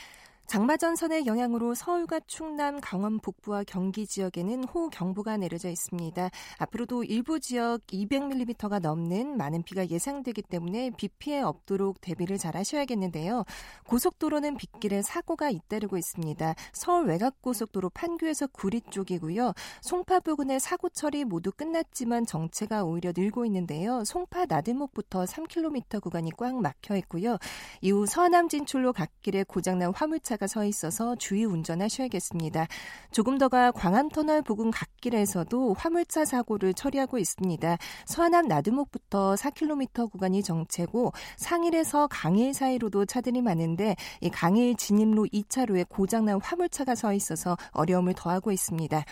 장마전선의 0.47 1.25
영향으로 1.25 1.75
서울과 1.75 2.21
충남, 2.27 2.79
강원 2.81 3.21
북부와 3.21 3.65
경기 3.65 4.07
지역에는 4.07 4.65
호우경보가 4.65 5.39
내려져 5.39 5.71
있습니다. 5.71 6.29
앞으로도 6.59 7.05
일부 7.05 7.41
지역 7.41 7.87
200mm가 7.87 8.81
넘는 8.81 9.39
많은 9.39 9.63
비가 9.63 9.89
예상되기 9.89 10.43
때문에 10.43 10.91
비 10.99 11.09
피해 11.09 11.41
없도록 11.41 12.01
대비를 12.03 12.37
잘 12.37 12.55
하셔야겠는데요. 12.57 13.45
고속도로는 13.87 14.59
빗길에 14.59 15.01
사고가 15.01 15.49
잇따르고 15.49 15.97
있습니다. 15.97 16.55
서울 16.73 17.07
외곽고속도로 17.07 17.91
판교에서 17.91 18.47
구리 18.49 18.83
쪽이고요. 18.83 19.55
송파 19.81 20.21
부근의 20.21 20.61
사고 20.61 20.91
처리 20.91 21.25
모두 21.25 21.51
끝났지만 21.51 22.27
정체가 22.27 22.85
오히려 22.85 23.13
늘고 23.17 23.47
있는데요. 23.47 24.05
송파 24.05 24.47
나들목부터 24.47 25.25
3km 25.25 26.03
구간이 26.03 26.33
꽉 26.37 26.61
막혀 26.61 26.97
있고요. 26.99 27.39
이후 27.81 28.05
서남 28.07 28.49
진출로 28.49 28.93
갓길에 28.93 29.45
고장난 29.45 29.93
화물차 29.95 30.32
가 30.33 30.43
차가 30.43 30.47
서 30.47 30.65
있어서 30.65 31.15
주의 31.17 31.45
운전하셔야겠습니다. 31.45 32.67
조금 33.11 33.37
더가 33.37 33.71
광암터널 33.73 34.41
부근 34.41 34.71
갓길에서도 34.71 35.75
화물차 35.75 36.25
사고를 36.25 36.73
처리하고 36.73 37.19
있습니다. 37.19 37.77
서안암 38.07 38.49
나두목부터 38.49 39.35
4km 39.35 40.11
구간이 40.11 40.43
정체고 40.43 41.13
상일에서 41.37 42.07
강일 42.07 42.55
사이로도 42.55 43.05
차들이 43.05 43.43
많은데 43.43 43.95
이 44.23 44.31
강일 44.31 44.75
진입로 44.75 45.25
2차로에 45.25 45.87
고장난 45.87 46.41
화물차가 46.41 46.95
서 46.95 47.13
있어서 47.13 47.59
어려움을 47.73 48.15
더하고 48.15 48.53
있습니다. 48.53 49.05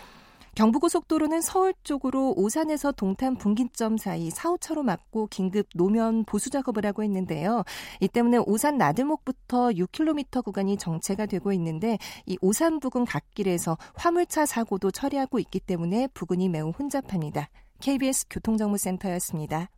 경부고속도로는 0.55 1.41
서울 1.41 1.73
쪽으로 1.83 2.33
오산에서 2.35 2.91
동탄 2.91 3.35
분기점 3.35 3.97
사이 3.97 4.29
4, 4.29 4.49
5차로 4.49 4.83
막고 4.83 5.27
긴급 5.27 5.67
노면 5.75 6.25
보수 6.25 6.49
작업을 6.49 6.85
하고 6.85 7.03
있는데요. 7.03 7.63
이 8.01 8.07
때문에 8.07 8.37
오산 8.37 8.77
나들목부터 8.77 9.69
6km 9.69 10.43
구간이 10.43 10.77
정체가 10.77 11.25
되고 11.25 11.53
있는데 11.53 11.97
이 12.25 12.37
오산 12.41 12.79
부근 12.79 13.05
갓길에서 13.05 13.77
화물차 13.95 14.45
사고도 14.45 14.91
처리하고 14.91 15.39
있기 15.39 15.61
때문에 15.61 16.07
부근이 16.13 16.49
매우 16.49 16.71
혼잡합니다. 16.71 17.49
KBS 17.79 18.25
교통정보센터였습니다. 18.29 19.69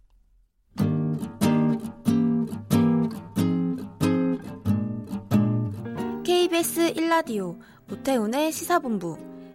KBS 6.24 6.94
1라디오 6.94 7.60
오태훈의 7.92 8.52
시사본부 8.52 9.33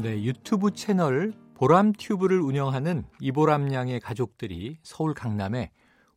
네, 0.00 0.22
유튜브 0.22 0.70
채널 0.70 1.32
보람튜브를 1.54 2.40
운영하는 2.40 3.04
이보람 3.20 3.72
양의 3.72 3.98
가족들이 3.98 4.78
서울 4.84 5.12
강남에 5.12 5.72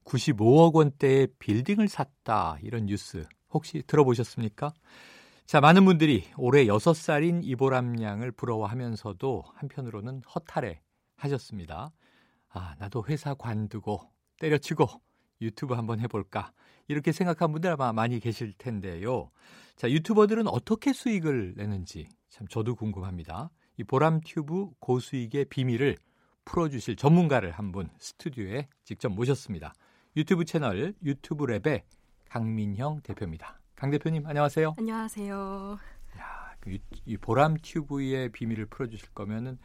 95억 0.06 0.76
원대의 0.76 1.30
빌딩을 1.40 1.88
샀다. 1.88 2.60
이런 2.62 2.86
뉴스 2.86 3.26
혹시 3.50 3.82
들어보셨습니까? 3.88 4.72
자, 5.48 5.62
많은 5.62 5.84
분들이 5.86 6.26
올해 6.38 6.66
6살인 6.66 7.42
이보람 7.44 8.00
양을 8.04 8.34
부러워하면서도 8.34 9.46
한편으로는 9.56 10.22
허탈해 10.36 10.80
하셨습니다. 11.16 11.92
아, 12.50 12.76
나도 12.78 13.06
회사 13.10 13.34
관두고 13.34 14.00
때려치고 14.40 14.86
유튜브 15.42 15.74
한번 15.74 16.00
해볼까. 16.02 16.52
이렇게 16.88 17.12
생각한 17.12 17.52
분들 17.52 17.72
아마 17.72 17.92
많이 17.94 18.20
계실 18.20 18.54
텐데요. 18.60 19.32
자, 19.76 19.90
유튜버들은 19.90 20.48
어떻게 20.48 20.94
수익을 20.94 21.56
내는지 21.58 22.08
참 22.30 22.48
저도 22.48 22.76
궁금합니다. 22.76 23.50
이 23.78 23.84
보람 23.84 24.22
튜브 24.22 24.70
고수익의 24.80 25.46
비밀을 25.46 25.98
풀어주실 26.46 26.96
전문가를 26.96 27.52
한 27.52 27.72
분 27.72 27.90
스튜디오에 28.00 28.68
직접 28.84 29.10
모셨습니다. 29.10 29.74
유튜브 30.18 30.44
채널 30.46 30.94
유튜브 31.04 31.46
랩의 31.46 31.84
강민형 32.30 33.02
대표입니다. 33.02 33.60
강 33.76 33.90
대표님 33.92 34.26
안녕하세요. 34.26 34.76
안녕하세요. 34.78 35.78
야, 36.20 36.54
그이 36.60 37.18
보람 37.22 37.56
튜브의 37.62 38.30
비밀을 38.32 38.66
풀어주실 38.68 39.10
거면은 39.14 39.58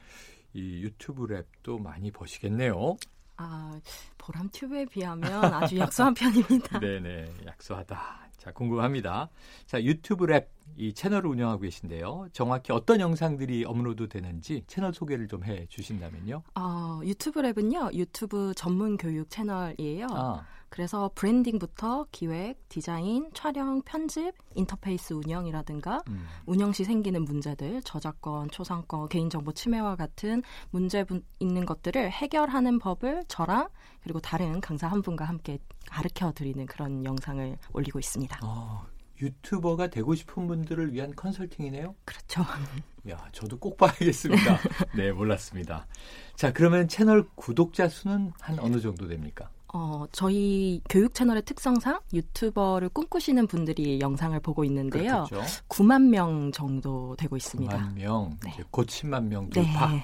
이 0.52 0.82
유튜브 0.82 1.26
랩도 1.26 1.80
많이 1.82 2.10
버시겠네요. 2.10 2.96
아, 3.38 3.78
보람 4.16 4.48
튜브에 4.50 4.86
비하면 4.86 5.44
아주 5.52 5.76
약소한 5.78 6.14
편입니다. 6.14 6.78
네네, 6.80 7.26
약소하다. 7.46 8.25
자, 8.38 8.52
궁금합니다. 8.52 9.28
자, 9.66 9.82
유튜브 9.82 10.26
랩 10.26 10.46
이 10.76 10.92
채널을 10.92 11.30
운영하고 11.30 11.62
계신데요. 11.62 12.28
정확히 12.32 12.72
어떤 12.72 13.00
영상들이 13.00 13.64
업로드 13.64 14.08
되는지 14.08 14.64
채널 14.66 14.92
소개를 14.92 15.28
좀 15.28 15.44
해 15.44 15.66
주신다면요. 15.68 16.42
어, 16.56 17.00
유튜브 17.04 17.40
랩은요. 17.40 17.94
유튜브 17.94 18.52
전문 18.56 18.96
교육 18.96 19.30
채널이에요. 19.30 20.06
아. 20.10 20.46
그래서 20.76 21.10
branding부터 21.14 22.04
기획, 22.12 22.68
디자인, 22.68 23.30
촬영, 23.32 23.80
편집, 23.80 24.34
인터페이스 24.54 25.14
운영이라든가 25.14 26.02
음. 26.08 26.26
운영 26.44 26.70
시 26.74 26.84
생기는 26.84 27.24
문제들, 27.24 27.80
저작권, 27.80 28.50
초상권, 28.50 29.08
개인정보 29.08 29.52
침해와 29.52 29.96
같은 29.96 30.42
문제 30.70 31.06
있는 31.38 31.64
것들을 31.64 32.10
해결하는 32.10 32.78
법을 32.78 33.24
저랑 33.26 33.70
그리고 34.02 34.20
다른 34.20 34.60
강사 34.60 34.86
한 34.86 35.00
분과 35.00 35.24
함께 35.24 35.58
가르쳐 35.88 36.30
드리는 36.32 36.66
그런 36.66 37.06
영상을 37.06 37.56
올리고 37.72 37.98
있습니다. 37.98 38.40
어, 38.42 38.84
유튜버가 39.22 39.86
되고 39.86 40.14
싶은 40.14 40.46
분들을 40.46 40.92
위한 40.92 41.14
컨설팅이네요? 41.16 41.94
그렇죠. 42.04 42.42
야, 43.08 43.16
저도 43.32 43.58
꼭 43.58 43.78
봐야겠습니다. 43.78 44.58
네, 44.94 45.10
몰랐습니다. 45.10 45.86
자, 46.34 46.52
그러면 46.52 46.86
채널 46.86 47.26
구독자 47.34 47.88
수는 47.88 48.32
한 48.40 48.58
어느 48.58 48.78
정도 48.78 49.08
됩니까? 49.08 49.48
어, 49.72 50.06
저희 50.12 50.80
교육 50.88 51.14
채널의 51.14 51.42
특성상 51.42 52.00
유튜버를 52.12 52.88
꿈꾸시는 52.90 53.46
분들이 53.46 54.00
영상을 54.00 54.38
보고 54.40 54.64
있는데요. 54.64 55.26
그렇겠죠. 55.28 55.64
9만 55.68 56.08
명 56.08 56.52
정도 56.52 57.16
되고 57.16 57.36
있습니다. 57.36 57.76
9만 57.76 57.94
명, 57.94 58.38
네. 58.44 58.56
곧 58.70 58.86
10만 58.86 59.24
명 59.24 59.50
돌파. 59.50 59.92
네. 59.92 60.02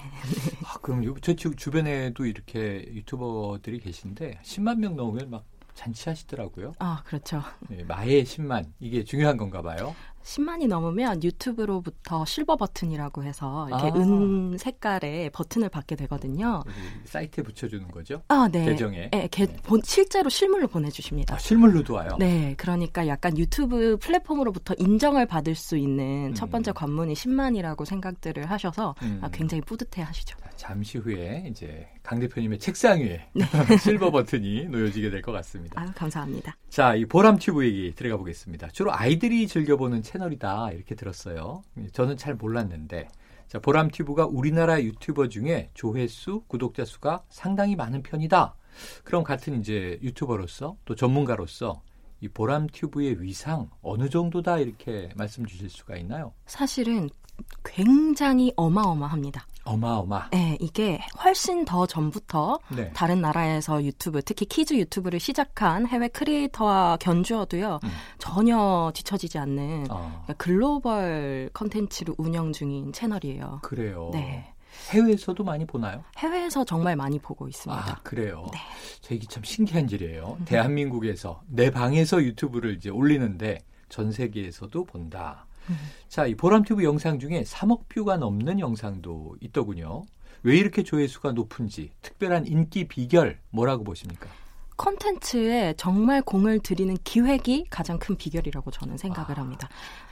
아, 0.65 0.79
그럼 0.83 1.15
제 1.21 1.35
주변에도 1.35 2.27
이렇게 2.27 2.85
유튜버들이 2.93 3.81
계신데 3.81 4.41
10만 4.43 4.79
명 4.79 4.97
넘으면 4.97 5.31
막 5.31 5.45
잔치하시더라고요. 5.75 6.75
아, 6.79 7.03
그렇죠. 7.05 7.43
네, 7.69 7.83
마의 7.85 8.25
10만 8.25 8.67
이게 8.79 9.05
중요한 9.05 9.37
건가 9.37 9.63
봐요. 9.63 9.95
10만이 10.23 10.69
넘으면 10.69 11.23
유튜브로부터 11.23 12.25
실버 12.25 12.57
버튼이라고 12.57 13.25
해서 13.25 13.67
이렇게 13.69 13.89
아. 13.89 13.95
은 13.97 14.57
색깔의 14.59 15.31
버튼을 15.31 15.69
받게 15.69 15.97
되거든요. 15.97 16.63
사이트에 17.05 17.43
붙여주는 17.45 17.89
거죠? 17.89 18.23
아, 18.29 18.49
네. 18.51 18.65
계정에. 18.65 19.11
네, 19.11 19.29
게, 19.31 19.47
네. 19.47 19.57
본, 19.63 19.81
실제로 19.85 20.29
실물로 20.31 20.69
보내주십니다. 20.69 21.35
아, 21.35 21.39
실물로도 21.39 21.95
와요? 21.95 22.17
네, 22.19 22.55
그러니까 22.57 23.07
약간 23.07 23.37
유튜브 23.37 23.97
플랫폼으로부터 24.01 24.75
인정을 24.79 25.27
받을 25.27 25.55
수 25.55 25.77
있는 25.77 26.29
음. 26.31 26.35
첫 26.35 26.51
번째 26.51 26.73
관문이 26.73 27.15
10만이라고 27.15 27.85
생각들을 27.85 28.51
하셔서 28.51 28.95
음. 29.03 29.19
아, 29.23 29.29
굉장히 29.31 29.61
뿌듯해 29.63 30.03
하시죠. 30.03 30.37
잠시 30.63 30.97
후에 30.99 31.45
이제 31.51 31.89
강 32.05 32.21
대표님의 32.21 32.61
책상 32.61 33.01
위에 33.01 33.27
네. 33.35 33.45
실버 33.83 34.13
버튼이 34.13 34.67
놓여지게 34.67 35.11
될 35.11 35.21
것 35.21 35.33
같습니다. 35.33 35.81
아, 35.81 35.87
감사합니다. 35.93 36.57
자, 36.69 36.95
이 36.95 37.05
보람 37.05 37.37
튜브 37.37 37.65
얘기 37.65 37.93
들어가 37.97 38.17
보겠습니다. 38.17 38.69
주로 38.69 38.95
아이들이 38.95 39.49
즐겨보는 39.49 40.03
채널이다 40.03 40.71
이렇게 40.71 40.95
들었어요. 40.95 41.65
저는 41.93 42.17
잘 42.17 42.37
몰랐는데 42.37 43.09
자, 43.49 43.59
보람 43.59 43.91
튜브가 43.91 44.27
우리나라 44.27 44.81
유튜버 44.81 45.29
중에 45.31 45.71
조회수, 45.75 46.45
구독자 46.47 46.85
수가 46.85 47.25
상당히 47.29 47.75
많은 47.75 48.05
편이다. 48.05 48.55
그럼 49.03 49.25
같은 49.25 49.59
이제 49.59 49.99
유튜버로서 50.01 50.77
또 50.85 50.95
전문가로서 50.95 51.83
이 52.21 52.29
보람 52.29 52.69
튜브의 52.69 53.21
위상 53.21 53.69
어느 53.83 54.09
정도다 54.09 54.61
이렇게 54.61 55.11
말씀 55.17 55.45
주실 55.45 55.69
수가 55.69 55.97
있나요? 55.97 56.33
사실은 56.47 57.11
굉장히 57.65 58.53
어마어마합니다. 58.57 59.47
어마어마. 59.65 60.29
네, 60.31 60.57
이게 60.61 61.01
훨씬 61.23 61.65
더 61.65 61.87
전부터 61.87 62.59
네. 62.75 62.91
다른 62.95 63.21
나라에서 63.21 63.85
유튜브, 63.85 64.21
특히 64.23 64.45
kids 64.45 64.75
유튜브를 64.75 65.21
시작한 65.21 65.87
해외 65.87 66.09
creator와 66.09 66.97
견주어도요, 66.99 67.79
음. 67.85 67.89
전혀 68.19 68.91
뒤처지지 68.95 69.39
않는 69.39 69.87
어. 69.91 70.25
글로벌 70.37 71.51
컨텐츠를 71.53 72.15
운영 72.19 72.53
중인 72.53 72.93
채널이에요. 72.93 73.61
그래요. 73.63 74.11
네. 74.13 74.53
해외에서도 74.91 75.45
많이 75.45 75.67
보나요? 75.67 76.03
해외에서 76.19 76.65
정말 76.65 76.97
많이 76.97 77.19
보고 77.19 77.47
있습니다. 77.47 77.93
아, 77.93 78.01
그래요. 78.03 78.47
네. 78.53 78.59
저 79.01 79.15
이게 79.15 79.27
참 79.27 79.45
신기한 79.45 79.89
일이에요. 79.89 80.37
음. 80.41 80.45
대한민국에서 80.45 81.43
내 81.47 81.71
방에서 81.71 82.23
유튜브를 82.23 82.75
이제 82.75 82.89
올리는데 82.91 83.61
전 83.89 84.11
세계에서도 84.11 84.85
본다. 84.85 85.47
음. 85.71 85.77
자, 86.09 86.27
이 86.27 86.35
보람튜브 86.35 86.85
영상 86.85 87.19
중에 87.19 87.43
3억 87.43 87.89
view가 87.89 88.17
넘는 88.17 88.61
영상도 88.61 89.37
있더군요. 89.41 90.05
왜 90.43 90.57
이렇게 90.57 90.83
조회수가 90.83 91.33
높은지 91.33 91.91
특별한 92.03 92.47
인기 92.47 92.89
비결 92.89 93.39
뭐라고 93.51 93.85
보십니까? 93.85 94.29
컨텐츠에 94.77 95.75
정말 95.77 96.23
공을 96.23 96.61
들이는 96.61 96.97
기획이 97.05 97.67
가장 97.71 97.99
큰 97.99 98.17
비결이라고 98.17 98.71
저는 98.71 98.97
생각을 98.97 99.39
아. 99.39 99.43
합니다. 99.43 99.69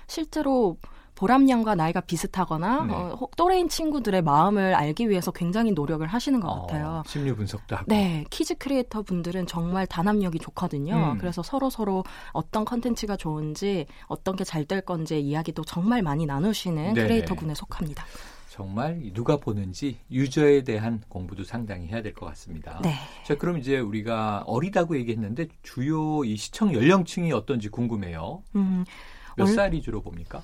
실제로 0.06 0.76
보람양과 1.20 1.74
나이가 1.74 2.00
비슷하거나 2.00 2.84
네. 2.86 2.94
어, 2.94 3.28
또래인 3.36 3.68
친구들의 3.68 4.22
마음을 4.22 4.74
알기 4.74 5.10
위해서 5.10 5.30
굉장히 5.30 5.70
노력을 5.72 6.06
하시는 6.06 6.40
것 6.40 6.48
어, 6.48 6.62
같아요. 6.62 7.02
심리 7.06 7.34
분석도 7.34 7.76
하고. 7.76 7.84
네, 7.88 8.24
kids 8.30 8.54
creator 8.54 9.02
분들은 9.02 9.46
정말 9.46 9.86
단합력이 9.86 10.38
좋거든요. 10.38 11.12
음. 11.12 11.18
그래서 11.18 11.42
서로 11.42 11.68
서로 11.68 12.04
어떤 12.32 12.64
컨텐츠가 12.64 13.16
좋은지 13.16 13.86
어떤 14.06 14.34
게 14.36 14.44
잘 14.44 14.64
될 14.64 14.80
건지 14.82 15.20
이야기도 15.20 15.62
정말 15.64 16.00
많이 16.02 16.24
나누시는 16.26 16.94
네 16.94 17.02
크리에이터 17.02 17.34
군에 17.34 17.54
속합니다. 17.54 18.04
정말 18.48 19.00
누가 19.12 19.36
보는지 19.36 19.98
유저에 20.10 20.62
대한 20.62 21.02
공부도 21.08 21.44
상당히 21.44 21.86
해야 21.88 22.00
될 22.02 22.14
것 22.14 22.26
같습니다. 22.26 22.80
네. 22.82 22.94
자, 23.26 23.36
그럼 23.36 23.58
이제 23.58 23.78
우리가 23.78 24.44
어리다고 24.46 24.96
얘기했는데 24.96 25.48
주요 25.62 26.24
이 26.24 26.36
시청 26.36 26.72
연령층이 26.72 27.32
어떤지 27.32 27.68
궁금해요. 27.68 28.42
음, 28.56 28.84
몇 29.36 29.46
살이 29.46 29.82
주로 29.82 30.00
봅니까? 30.02 30.42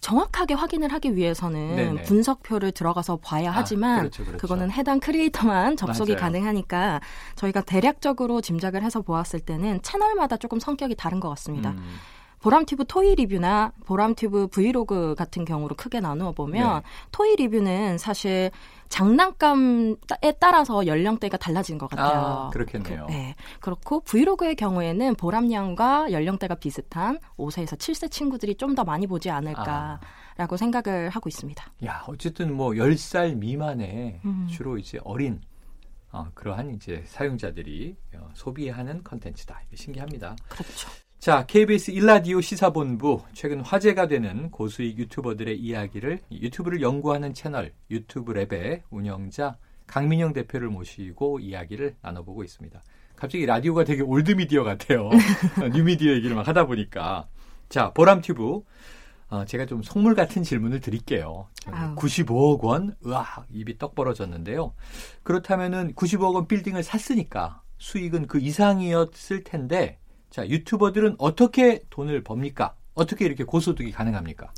정확하게 0.00 0.54
확인을 0.54 0.92
하기 0.92 1.16
위해서는 1.16 1.76
네네. 1.76 2.02
분석표를 2.02 2.72
들어가서 2.72 3.16
봐야 3.16 3.50
아, 3.50 3.54
하지만 3.56 4.00
그렇죠, 4.00 4.24
그렇죠. 4.24 4.38
그거는 4.38 4.70
해당 4.70 5.00
creator만 5.00 5.76
접속이 5.76 6.12
맞아요. 6.12 6.20
가능하니까 6.20 7.00
저희가 7.36 7.62
대략적으로 7.62 8.40
짐작을 8.40 8.82
해서 8.82 9.00
보았을 9.00 9.40
때는 9.40 9.82
채널마다 9.82 10.36
조금 10.36 10.58
성격이 10.58 10.96
다른 10.96 11.20
것 11.20 11.28
같습니다. 11.30 11.70
음. 11.70 11.94
보람튜브 12.40 12.84
토이 12.86 13.14
리뷰나 13.14 13.72
보람튜브 13.86 14.48
브이로그 14.48 15.14
같은 15.16 15.44
경우로 15.44 15.76
크게 15.76 16.00
나누어 16.00 16.32
보면 16.32 16.82
네. 16.82 16.88
토이 17.12 17.36
리뷰는 17.36 17.98
사실 17.98 18.50
장난감에 18.92 19.96
따라서 20.38 20.86
연령대가 20.86 21.38
달라진 21.38 21.78
것 21.78 21.88
같아요. 21.88 22.20
아, 22.20 22.50
그렇겠네요. 22.50 23.06
그, 23.06 23.12
네. 23.12 23.34
그렇고 23.60 24.00
브이로그의 24.00 24.54
경우에는 24.54 25.14
보람양과 25.14 26.12
연령대가 26.12 26.56
비슷한 26.56 27.18
5세에서 27.38 27.78
7세 27.78 28.10
친구들이 28.10 28.54
좀 28.56 28.72
더 28.72 28.84
많이 28.84 29.06
보지 29.06 29.28
않을까라고 29.28 30.54
아. 30.54 30.56
생각을 30.56 31.10
하고 31.10 31.28
있습니다. 31.28 31.62
야, 31.84 32.04
어쨌든 32.06 32.54
뭐 32.54 32.70
10살 32.70 33.36
미만의 33.36 34.20
음. 34.24 34.46
주로 34.50 34.78
이제 34.78 34.98
어린 35.04 35.42
어, 36.10 36.26
그러한 36.34 36.74
이제 36.74 37.02
사용자들이 37.06 37.96
어, 38.16 38.30
소비하는 38.32 39.04
컨텐츠다. 39.04 39.60
신기합니다. 39.74 40.36
그렇죠. 40.48 40.88
자, 41.22 41.46
KBS 41.46 41.92
일라디오 41.92 42.40
시사본부 42.40 43.22
최근 43.32 43.60
화제가 43.60 44.08
되는 44.08 44.50
고수익 44.50 44.98
유튜버들의 44.98 45.56
이야기를 45.56 46.18
유튜브를 46.32 46.82
연구하는 46.82 47.32
채널 47.32 47.72
유튜브 47.92 48.32
랩의 48.32 48.82
운영자 48.90 49.56
강민영 49.86 50.32
대표를 50.32 50.68
모시고 50.68 51.38
이야기를 51.38 51.94
나눠보고 52.02 52.42
있습니다. 52.42 52.82
갑자기 53.14 53.46
라디오가 53.46 53.84
되게 53.84 54.02
old 54.02 54.32
media 54.32 54.64
같아요. 54.64 55.10
뉴 55.72 55.84
미디어 55.84 56.12
얘기를 56.12 56.34
막 56.34 56.48
하다 56.48 56.66
보니까. 56.66 57.28
자, 57.68 57.92
보람튜브. 57.92 58.62
어, 59.28 59.44
제가 59.44 59.66
좀 59.66 59.80
속물 59.80 60.16
같은 60.16 60.42
질문을 60.42 60.80
드릴게요. 60.80 61.46
아유. 61.66 61.94
95억 61.94 62.64
원? 62.64 62.96
으아, 63.06 63.46
입이 63.48 63.78
떡 63.78 63.94
벌어졌는데요. 63.94 64.74
그렇다면은 65.22 65.94
95억 65.94 66.34
원 66.34 66.48
빌딩을 66.48 66.82
샀으니까 66.82 67.62
수익은 67.78 68.26
그 68.26 68.40
이상이었을 68.40 69.44
텐데 69.44 70.00
자, 70.32 70.48
유튜버들은 70.48 71.16
어떻게 71.18 71.82
돈을 71.90 72.24
법니까? 72.24 72.74
어떻게 72.94 73.26
이렇게 73.26 73.44
고소득이 73.44 73.92
가능합니까? 73.92 74.50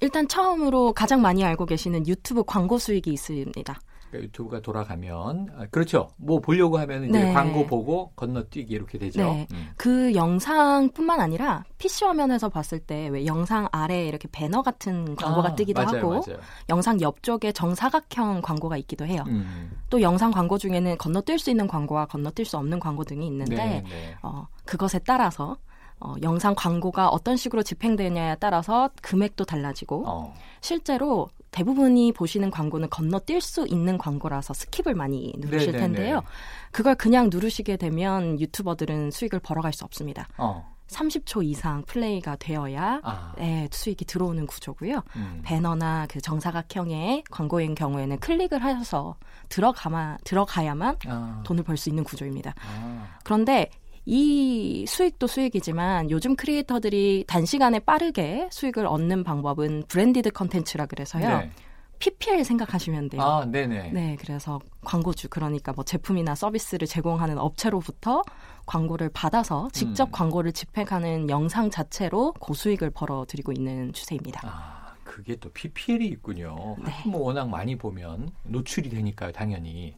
일단 0.00 0.28
처음으로 0.28 0.92
가장 0.92 1.22
많이 1.22 1.42
알고 1.42 1.64
계시는 1.64 2.06
유튜브 2.06 2.44
광고 2.44 2.76
수익이 2.78 3.10
있습니다. 3.14 3.80
그러니까 4.10 4.26
유튜브가 4.28 4.60
돌아가면 4.60 5.48
아, 5.56 5.66
그렇죠. 5.70 6.10
뭐 6.16 6.40
보려고 6.40 6.78
하면 6.78 7.04
이제 7.04 7.24
네. 7.24 7.32
광고 7.32 7.66
보고 7.66 8.10
건너뛰기 8.16 8.72
이렇게 8.74 8.98
되죠. 8.98 9.20
네. 9.22 9.48
음. 9.52 9.68
그 9.76 10.14
영상뿐만 10.14 11.20
아니라 11.20 11.64
PC 11.78 12.04
화면에서 12.04 12.48
봤을 12.48 12.78
때 12.78 13.06
왜 13.08 13.26
영상 13.26 13.68
아래에 13.72 14.06
이렇게 14.08 14.28
배너 14.30 14.62
같은 14.62 15.14
광고가 15.16 15.50
아, 15.50 15.54
뜨기도 15.54 15.82
맞아요, 15.82 15.98
하고 15.98 16.10
맞아요. 16.26 16.40
영상 16.68 17.00
옆쪽에 17.00 17.52
정사각형 17.52 18.42
광고가 18.42 18.76
있기도 18.78 19.06
해요. 19.06 19.22
음. 19.28 19.70
또 19.90 20.00
영상 20.00 20.30
광고 20.30 20.58
중에는 20.58 20.96
건너뛸 20.98 21.38
수 21.38 21.50
있는 21.50 21.66
광고와 21.66 22.06
건너뛸 22.06 22.44
수 22.44 22.56
없는 22.56 22.80
광고 22.80 23.04
등이 23.04 23.26
있는데 23.26 23.56
네, 23.56 23.84
네. 23.88 24.16
어, 24.22 24.46
그것에 24.64 24.98
따라서 25.00 25.56
어, 25.98 26.14
영상 26.22 26.54
광고가 26.54 27.08
어떤 27.08 27.36
식으로 27.36 27.62
집행되냐에 27.62 28.36
따라서 28.36 28.90
금액도 29.00 29.44
달라지고 29.44 30.04
어. 30.06 30.34
실제로 30.60 31.28
대부분이 31.56 32.12
보시는 32.12 32.50
광고는 32.50 32.90
건너뛸 32.90 33.40
수 33.40 33.66
있는 33.66 33.96
광고라서 33.96 34.52
skip을 34.52 34.92
많이 34.94 35.32
누르실 35.38 35.72
네네네. 35.72 35.94
텐데요. 35.94 36.22
그걸 36.70 36.94
그냥 36.96 37.30
누르시게 37.32 37.78
되면 37.78 38.38
유튜버들은 38.38 39.10
수익을 39.10 39.40
벌어갈 39.40 39.72
수 39.72 39.86
없습니다. 39.86 40.28
어. 40.36 40.76
30초 40.88 41.42
이상 41.44 41.82
플레이가 41.86 42.36
되어야 42.36 43.00
아. 43.02 43.32
네, 43.38 43.68
수익이 43.72 44.04
들어오는 44.04 44.46
구조고요. 44.46 45.02
음. 45.16 45.40
배너나 45.44 46.06
그 46.10 46.20
정사각형의 46.20 47.24
광고인 47.30 47.74
경우에는 47.74 48.18
클릭을 48.20 48.62
하셔서 48.62 49.16
들어가마, 49.48 50.18
들어가야만 50.24 50.96
아. 51.08 51.40
돈을 51.44 51.64
벌 51.64 51.78
수 51.78 51.88
있는 51.88 52.04
구조입니다. 52.04 52.54
아. 52.60 53.16
그런데 53.24 53.70
이 54.06 54.86
수익도 54.86 55.26
수익이지만 55.26 56.10
요즘 56.12 56.36
크리에이터들이 56.36 57.24
단시간에 57.26 57.80
빠르게 57.80 58.48
수익을 58.52 58.86
얻는 58.86 59.24
방법은 59.24 59.84
branded 59.88 60.30
컨텐츠라 60.30 60.86
그래서요. 60.86 61.40
네. 61.40 61.50
PPL 61.98 62.44
생각하시면 62.44 63.08
돼요. 63.08 63.22
아, 63.22 63.44
네네. 63.46 63.90
네, 63.90 64.16
그래서 64.20 64.60
광고주 64.84 65.28
그러니까 65.28 65.72
뭐 65.72 65.82
제품이나 65.82 66.34
서비스를 66.34 66.86
제공하는 66.86 67.38
업체로부터 67.38 68.22
광고를 68.66 69.08
받아서 69.12 69.68
직접 69.72 70.08
음. 70.08 70.12
광고를 70.12 70.52
집행하는 70.52 71.30
영상 71.30 71.70
자체로 71.70 72.32
고수익을 72.38 72.90
벌어들이고 72.90 73.50
있는 73.52 73.92
추세입니다. 73.92 74.42
아, 74.44 74.94
그게 75.04 75.36
또 75.36 75.50
PPL이 75.50 76.06
있군요. 76.08 76.76
네. 76.84 76.92
뭐 77.06 77.22
워낙 77.22 77.48
많이 77.48 77.76
보면 77.76 78.30
노출이 78.44 78.90
되니까요, 78.90 79.32
당연히. 79.32 79.96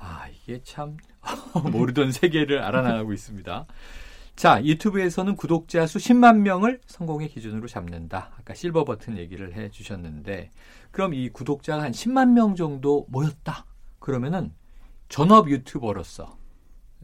아, 0.00 0.26
이게 0.28 0.60
참 0.64 0.96
모르던 1.72 2.12
세계를 2.12 2.62
알아나가고 2.62 3.12
있습니다. 3.12 3.66
자, 4.34 4.64
유튜브에서는 4.64 5.36
구독자 5.36 5.86
수 5.86 5.98
10만 5.98 6.38
명을 6.38 6.80
성공의 6.86 7.28
기준으로 7.28 7.68
잡는다. 7.68 8.32
아까 8.38 8.54
실버 8.54 8.84
버튼 8.84 9.18
얘기를 9.18 9.54
해 9.54 9.70
주셨는데, 9.70 10.50
그럼 10.90 11.12
이 11.12 11.28
구독자가 11.28 11.82
한 11.82 11.92
10만 11.92 12.30
명 12.30 12.54
정도 12.56 13.06
모였다. 13.08 13.66
그러면은 13.98 14.54
전업 15.10 15.50
유튜버로서 15.50 16.38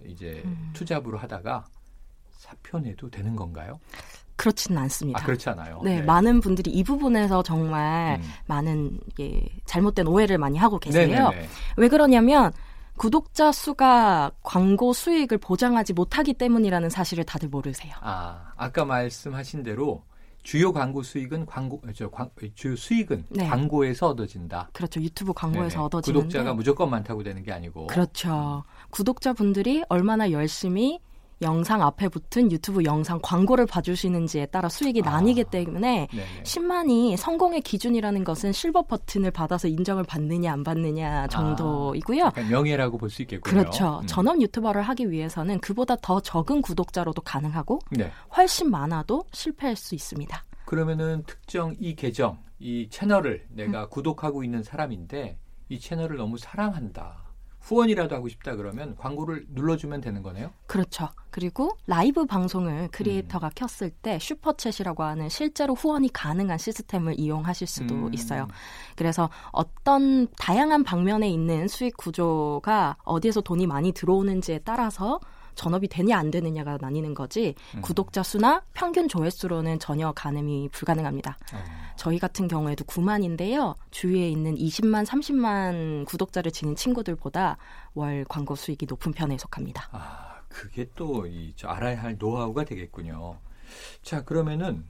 이제 0.06 0.42
음. 0.46 0.70
투잡으로 0.72 1.18
하다가 1.18 1.66
사표 2.30 2.78
내도 2.78 3.10
되는 3.10 3.36
건가요? 3.36 3.80
그렇지는 4.36 4.80
않습니다. 4.82 5.20
아, 5.20 5.24
그렇지 5.24 5.48
않아요. 5.50 5.80
네, 5.82 5.96
네, 5.96 6.02
많은 6.02 6.40
분들이 6.40 6.70
이 6.70 6.84
부분에서 6.84 7.42
정말 7.42 8.20
음. 8.20 8.30
많은 8.46 9.00
예, 9.20 9.42
잘못된 9.64 10.06
오해를 10.06 10.38
많이 10.38 10.58
하고 10.58 10.78
계세요. 10.78 11.30
네네네. 11.30 11.48
왜 11.78 11.88
그러냐면 11.88 12.52
구독자 12.96 13.52
수가 13.52 14.32
광고 14.42 14.92
수익을 14.92 15.38
보장하지 15.38 15.92
못하기 15.92 16.34
때문이라는 16.34 16.90
사실을 16.90 17.24
다들 17.24 17.48
모르세요. 17.48 17.94
아, 18.00 18.52
아까 18.56 18.84
말씀하신 18.84 19.62
대로 19.62 20.02
주요 20.42 20.72
광고 20.72 21.02
수익은 21.02 21.44
광고 21.44 21.82
저 21.92 22.08
광, 22.08 22.30
주요 22.54 22.76
수익은 22.76 23.26
네. 23.30 23.48
광고에서 23.48 24.10
얻어진다. 24.10 24.70
그렇죠. 24.72 25.00
유튜브 25.00 25.32
광고에서 25.32 25.74
네네. 25.76 25.84
얻어지는데 25.84 26.20
구독자가 26.20 26.54
무조건 26.54 26.88
많다고 26.90 27.22
되는 27.24 27.42
게 27.42 27.52
아니고. 27.52 27.88
그렇죠. 27.88 28.62
구독자분들이 28.90 29.82
얼마나 29.88 30.30
열심히 30.30 31.00
영상 31.42 31.82
앞에 31.82 32.08
붙은 32.08 32.50
유튜브 32.50 32.84
영상 32.84 33.18
광고를 33.22 33.66
봐주시는지에 33.66 34.46
따라 34.46 34.68
수익이 34.68 35.02
아, 35.04 35.10
나뉘기 35.10 35.44
때문에 35.44 36.08
네네. 36.10 36.42
10만이 36.42 37.16
성공의 37.16 37.60
기준이라는 37.60 38.24
것은 38.24 38.52
실버 38.52 38.82
버튼을 38.86 39.30
받아서 39.30 39.68
인정을 39.68 40.04
받느냐 40.04 40.52
안 40.52 40.64
받느냐 40.64 41.22
아, 41.22 41.26
정도이고요. 41.28 42.26
아, 42.26 42.40
명예라고 42.48 42.98
볼 42.98 43.10
수 43.10 43.22
있겠군요. 43.22 43.60
그렇죠. 43.60 44.00
음. 44.02 44.06
전업 44.06 44.40
유튜버를 44.40 44.82
하기 44.82 45.10
위해서는 45.10 45.60
그보다 45.60 45.96
더 45.96 46.20
적은 46.20 46.60
구독자로도 46.62 47.22
가능하고 47.22 47.78
네. 47.90 48.10
훨씬 48.36 48.70
많아도 48.70 49.24
실패할 49.32 49.76
수 49.76 49.94
있습니다. 49.94 50.44
그러면은 50.64 51.22
특정 51.26 51.74
이 51.78 51.94
계정, 51.94 52.38
이 52.58 52.88
채널을 52.90 53.46
내가 53.50 53.84
음. 53.84 53.90
구독하고 53.90 54.42
있는 54.42 54.62
사람인데 54.62 55.38
이 55.68 55.78
채널을 55.78 56.16
너무 56.16 56.38
사랑한다. 56.38 57.25
후원이라도 57.66 58.14
하고 58.14 58.28
싶다 58.28 58.54
그러면 58.54 58.94
광고를 58.96 59.46
눌러주면 59.48 60.00
되는 60.00 60.22
거네요? 60.22 60.52
그렇죠. 60.66 61.08
그리고 61.30 61.76
라이브 61.86 62.24
방송을 62.24 62.88
크리에이터가 62.92 63.48
음. 63.48 63.50
켰을 63.54 63.90
때 63.90 64.18
슈퍼챗이라고 64.18 65.00
하는 65.00 65.28
실제로 65.28 65.74
후원이 65.74 66.12
가능한 66.12 66.58
시스템을 66.58 67.18
이용하실 67.18 67.66
수도 67.66 67.94
음. 67.94 68.14
있어요. 68.14 68.46
그래서 68.94 69.28
어떤 69.50 70.28
다양한 70.38 70.84
방면에 70.84 71.28
있는 71.28 71.66
수익 71.66 71.96
구조가 71.96 72.98
어디에서 73.02 73.40
돈이 73.40 73.66
많이 73.66 73.92
들어오는지에 73.92 74.60
따라서 74.60 75.18
전업이 75.56 75.88
되냐 75.88 76.16
안 76.16 76.30
되느냐가 76.30 76.78
나뉘는 76.80 77.14
거지 77.14 77.54
음. 77.74 77.80
구독자 77.80 78.22
수나 78.22 78.62
평균 78.72 79.08
조회수로는 79.08 79.80
전혀 79.80 80.12
가늠이 80.12 80.68
불가능합니다. 80.68 81.36
어. 81.54 81.58
저희 81.96 82.18
같은 82.18 82.46
경우에도 82.46 82.84
9만인데요. 82.84 83.74
주위에 83.90 84.28
있는 84.28 84.54
20만, 84.54 85.04
30만 85.06 86.04
구독자를 86.06 86.52
지닌 86.52 86.76
친구들보다 86.76 87.56
월 87.94 88.24
광고 88.28 88.54
수익이 88.54 88.86
높은 88.86 89.12
편에 89.12 89.38
속합니다. 89.38 89.88
아, 89.92 90.40
그게 90.48 90.88
또 90.94 91.26
이, 91.26 91.54
알아야 91.64 92.00
할 92.02 92.16
노하우가 92.18 92.64
되겠군요. 92.64 93.38
자, 94.02 94.24
그러면은 94.24 94.84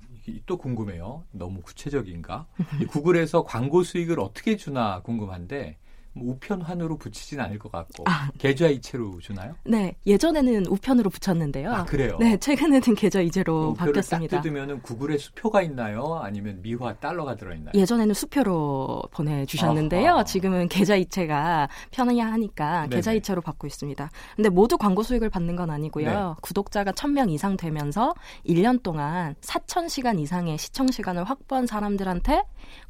또 0.45 0.59
궁금해요. 0.59 1.25
너무 1.31 1.63
구체적인가? 1.63 2.47
구글에서 2.91 3.45
광고 3.45 3.85
수익을 3.85 4.19
어떻게 4.19 4.57
주나 4.57 5.01
궁금한데 5.03 5.65
뭐 5.65 5.86
우편환으로 6.21 6.97
붙이진 6.97 7.41
않을 7.41 7.59
것 7.59 7.71
같고 7.71 8.05
아. 8.07 8.31
계좌이체로 8.39 9.19
주나요? 9.21 9.55
네, 9.65 9.95
예전에는 10.07 10.67
우편으로 10.67 11.11
붙였는데요. 11.11 11.73
아 11.73 11.85
그래요? 11.85 12.17
네, 12.19 12.37
최근에는 12.37 12.95
계좌이체로 12.97 13.75
바뀌었습니다. 13.75 14.37
딱 14.37 14.43
뜯으면 14.43 14.83
구글에 14.83 15.19
수표가 15.19 15.63
있나요? 15.63 16.21
아니면 16.23 16.61
미화 16.63 16.95
달러가 16.95 17.37
들어있나요? 17.37 17.73
예전에는 17.75 18.15
수표로 18.15 19.03
보내주셨는데요. 19.13 20.15
아하. 20.15 20.25
지금은 20.25 20.69
계좌이체가 20.69 21.69
편하냐 21.91 22.31
하니까 22.33 22.87
계좌이체로 22.89 23.41
받고 23.41 23.67
있습니다. 23.67 24.11
근데 24.37 24.49
모두 24.49 24.79
광고 24.79 25.03
수익을 25.03 25.31
받는 25.31 25.57
건 25.57 25.71
아니고요. 25.71 26.07
네. 26.07 26.35
구독자가 26.43 26.93
1000명 26.93 27.31
이상 27.31 27.57
되면서 27.57 28.15
1년 28.47 28.83
동안 28.83 29.35
4000시간 29.41 30.21
이상의 30.21 30.59
시청 30.59 30.89
시간을 30.89 31.25
확보한 31.25 31.67
사람들한테 31.67 32.43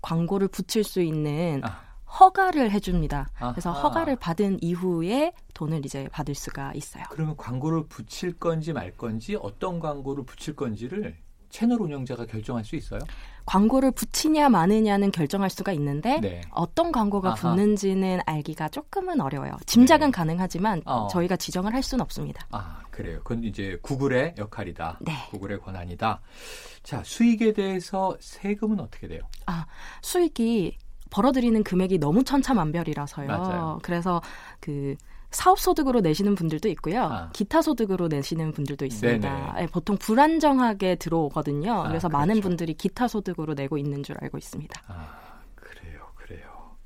광고를 0.02 0.48
붙일 0.48 0.84
수 0.84 1.00
있는 1.00 1.60
아. 1.64 1.85
허가를 2.18 2.70
해줍니다. 2.70 3.28
아하. 3.38 3.52
그래서 3.52 3.72
허가를 3.72 4.16
받은 4.16 4.58
이후에 4.62 5.32
돈을 5.54 5.84
이제 5.84 6.08
받을 6.12 6.34
수가 6.34 6.72
있어요. 6.74 7.04
그러면 7.10 7.36
광고를 7.36 7.86
붙일 7.88 8.38
건지 8.38 8.72
말 8.72 8.96
건지 8.96 9.36
어떤 9.40 9.78
광고를 9.80 10.24
붙일 10.24 10.56
건지를 10.56 11.16
채널 11.48 11.80
운영자가 11.80 12.26
결정할 12.26 12.64
수 12.64 12.76
있어요? 12.76 13.00
광고를 13.46 13.92
붙이냐 13.92 14.48
마느냐는 14.48 15.12
결정할 15.12 15.48
수가 15.48 15.72
있는데 15.72 16.20
네. 16.20 16.40
어떤 16.50 16.90
광고가 16.90 17.30
아하. 17.30 17.36
붙는지는 17.36 18.20
알기가 18.26 18.68
조금은 18.68 19.20
어려워요. 19.20 19.52
짐작은 19.64 20.08
네. 20.08 20.10
가능하지만 20.10 20.82
어. 20.84 21.06
저희가 21.08 21.36
지정을 21.36 21.72
할 21.72 21.82
수는 21.82 22.02
없습니다. 22.02 22.46
아 22.50 22.80
그래요. 22.90 23.18
그건 23.18 23.44
이제 23.44 23.78
구글의 23.82 24.34
역할이다. 24.36 24.98
네. 25.00 25.12
구글의 25.30 25.60
권한이다. 25.60 26.20
자 26.82 27.02
수익에 27.04 27.52
대해서 27.52 28.16
세금은 28.20 28.80
어떻게 28.80 29.06
돼요? 29.06 29.20
아 29.46 29.66
수익이 30.02 30.76
벌어들이는 31.16 31.64
금액이 31.64 31.98
너무 31.98 32.24
천차만별이라서요. 32.24 33.26
맞아요. 33.26 33.78
그래서 33.82 34.20
그 34.60 34.96
사업 35.30 35.58
소득으로 35.58 36.00
내시는 36.00 36.34
분들도 36.34 36.68
있고요. 36.68 37.04
아. 37.04 37.30
기타 37.32 37.62
소득으로 37.62 38.08
내시는 38.08 38.52
분들도 38.52 38.84
있습니다. 38.84 39.54
네, 39.56 39.66
보통 39.68 39.96
불안정하게 39.96 40.96
들어오거든요. 40.96 41.72
아, 41.72 41.88
그래서 41.88 42.08
그렇죠. 42.08 42.18
많은 42.18 42.40
분들이 42.42 42.74
기타 42.74 43.08
소득으로 43.08 43.54
내고 43.54 43.78
있는 43.78 44.02
줄 44.02 44.16
알고 44.20 44.36
있습니다. 44.36 44.82
아, 44.88 45.42
그래요. 45.54 46.02
그래요. 46.16 46.76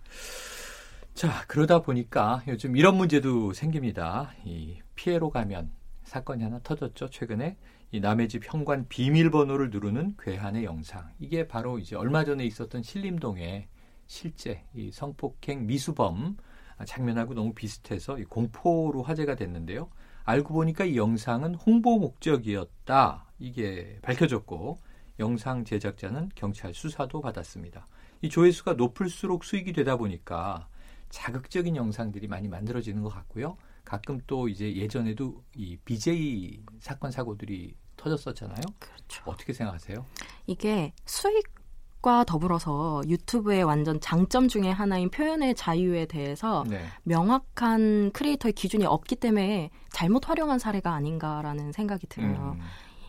자, 1.14 1.44
그러다 1.48 1.80
보니까 1.80 2.42
요즘 2.46 2.76
이런 2.76 2.96
문제도 2.96 3.52
생깁니다. 3.52 4.32
이 4.44 4.78
피해로 4.94 5.30
가면 5.30 5.72
사건이 6.04 6.44
하나 6.44 6.60
터졌죠. 6.62 7.10
최근에 7.10 7.56
이 7.90 7.98
남의 7.98 8.28
집 8.28 8.42
현관 8.44 8.86
비밀번호를 8.88 9.70
누르는 9.70 10.14
괴한의 10.20 10.64
영상. 10.64 11.08
이게 11.18 11.48
바로 11.48 11.80
이제 11.80 11.96
얼마 11.96 12.24
전에 12.24 12.44
있었던 12.44 12.84
신림동에 12.84 13.66
실제 14.10 14.64
이 14.74 14.90
성폭행 14.90 15.68
미수범 15.68 16.36
장면하고 16.84 17.32
너무 17.32 17.54
비슷해서 17.54 18.16
공포로 18.28 19.04
화제가 19.04 19.36
됐는데요. 19.36 19.88
알고 20.24 20.52
보니까 20.52 20.84
이 20.84 20.96
영상은 20.96 21.54
홍보 21.54 21.96
목적이었다. 22.00 23.30
이게 23.38 24.00
밝혀졌고 24.02 24.80
영상 25.20 25.64
제작자는 25.64 26.30
경찰 26.34 26.74
수사도 26.74 27.20
받았습니다. 27.20 27.86
이 28.20 28.28
조회수가 28.28 28.72
높을수록 28.72 29.44
수익이 29.44 29.72
되다 29.72 29.96
보니까 29.96 30.68
자극적인 31.10 31.76
영상들이 31.76 32.26
많이 32.26 32.48
만들어지는 32.48 33.02
것 33.02 33.10
같고요. 33.10 33.56
가끔 33.84 34.20
또 34.26 34.48
이제 34.48 34.74
예전에도 34.74 35.44
이 35.54 35.76
BJ 35.84 36.64
사건 36.80 37.12
사고들이 37.12 37.76
터졌었잖아요. 37.96 38.60
그렇죠. 38.80 39.22
어떻게 39.26 39.52
생각하세요? 39.52 40.04
이게 40.48 40.92
수익 41.04 41.59
과 42.02 42.24
더불어서 42.24 43.02
유튜브의 43.06 43.62
완전 43.62 44.00
장점 44.00 44.48
중에 44.48 44.70
하나인 44.70 45.10
표현의 45.10 45.54
자유에 45.54 46.06
대해서 46.06 46.64
네. 46.66 46.82
명확한 47.02 48.12
크리에이터의 48.12 48.54
기준이 48.54 48.86
없기 48.86 49.16
때문에 49.16 49.68
잘못 49.90 50.26
활용한 50.26 50.58
사례가 50.58 50.94
아닌가라는 50.94 51.72
생각이 51.72 52.06
들어요. 52.06 52.56
음. 52.56 52.60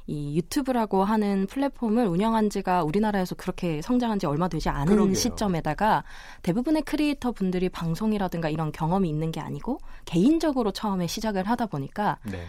이 0.07 0.35
유튜브라고 0.35 1.05
하는 1.05 1.47
플랫폼을 1.47 2.05
운영한 2.05 2.49
지가 2.49 2.83
우리나라에서 2.83 3.35
그렇게 3.35 3.81
성장한 3.81 4.19
지 4.19 4.25
얼마 4.25 4.49
되지 4.49 4.67
않은 4.67 4.87
그러게요. 4.87 5.15
시점에다가 5.15 6.03
대부분의 6.41 6.81
크리에이터 6.81 7.31
분들이 7.31 7.69
방송이라든가 7.69 8.49
이런 8.49 8.73
경험이 8.73 9.07
있는 9.07 9.31
게 9.31 9.39
아니고 9.39 9.79
개인적으로 10.03 10.71
처음에 10.71 11.07
시작을 11.07 11.47
하다 11.47 11.67
보니까 11.67 12.17
네. 12.23 12.43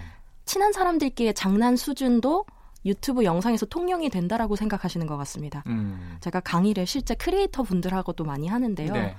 친한 0.45 0.73
사람들끼리 0.73 1.35
장난 1.35 1.77
수준도 1.77 2.47
유튜브 2.85 3.25
영상에서 3.25 3.67
통용이 3.67 4.11
된다라고 4.11 4.57
생각하시는 4.57 5.07
것 5.07 5.17
같습니다. 5.19 5.63
음. 5.67 6.17
제가 6.21 6.41
강의를 6.41 6.87
실제 6.87 7.15
크리에이터 7.15 7.63
분들하고도 7.63 8.25
많이 8.25 8.49
하는데요. 8.49 8.93
네. 8.93 9.17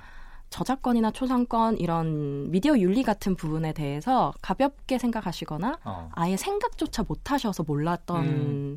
저작권이나 0.50 1.10
초상권 1.10 1.78
이런 1.78 2.50
미디어 2.50 2.78
윤리 2.78 3.02
같은 3.02 3.34
부분에 3.34 3.72
대해서 3.72 4.32
가볍게 4.40 4.98
생각하시거나 4.98 5.78
어. 5.84 6.10
아예 6.12 6.36
생각조차 6.36 7.02
못 7.08 7.32
하셔서 7.32 7.64
몰랐던 7.64 8.24
음. 8.24 8.76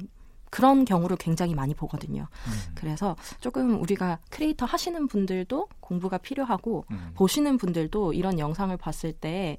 그런 0.49 0.85
경우를 0.85 1.17
굉장히 1.17 1.53
많이 1.53 1.73
보거든요. 1.75 2.21
음. 2.47 2.73
그래서 2.73 3.15
조금 3.41 3.79
우리가 3.81 4.17
크리에이터 4.29 4.65
하시는 4.65 5.07
분들도 5.07 5.67
공부가 5.81 6.17
필요하고 6.17 6.85
음. 6.91 7.11
보시는 7.15 7.57
분들도 7.57 8.13
이런 8.13 8.39
영상을 8.39 8.75
봤을 8.77 9.11
때 9.11 9.57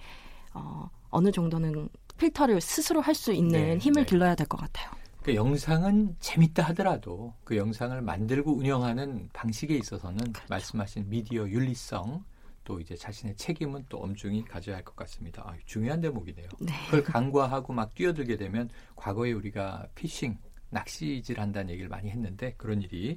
어, 0.55 0.89
어느 1.11 1.31
정도는 1.31 1.89
필터를 2.17 2.61
스스로 2.61 3.01
할 3.01 3.15
수 3.15 3.33
있는 3.33 3.51
네, 3.53 3.77
힘을 3.79 4.03
네. 4.05 4.07
길러야 4.07 4.35
될 4.35 4.47
것 4.49 4.57
같아요. 4.59 4.91
그 5.29 5.35
영상은 5.35 6.17
재밌다 6.21 6.63
하더라도 6.69 7.35
그 7.45 7.59
영상을 7.59 8.01
만들고 8.01 8.51
운영하는 8.57 9.29
방식에 9.35 9.77
있어서는 9.77 10.17
그렇죠. 10.33 10.47
말씀하신 10.49 11.11
미디어 11.11 11.47
윤리성 11.47 12.25
또 12.65 12.81
이제 12.81 12.97
자신의 12.97 13.37
책임은 13.37 13.85
또 13.91 13.99
엄중히 13.99 14.43
가져야 14.43 14.77
할 14.77 14.85
것 14.85 14.97
같습니다. 14.97 15.43
아, 15.47 15.55
중요한 15.67 16.01
대목이네요. 16.01 16.49
네. 16.61 16.73
그걸 16.87 17.03
간과하고 17.03 17.75
막 17.75 17.95
뛰어들게 17.95 18.39
되면 18.39 18.71
과거에 18.97 19.33
우리가 19.33 19.89
피싱 19.95 20.39
낚시질 20.71 21.41
한다는 21.41 21.71
얘기를 21.71 21.89
많이 21.89 22.11
했는데 22.11 22.55
그런 22.57 22.83
일이 22.83 23.17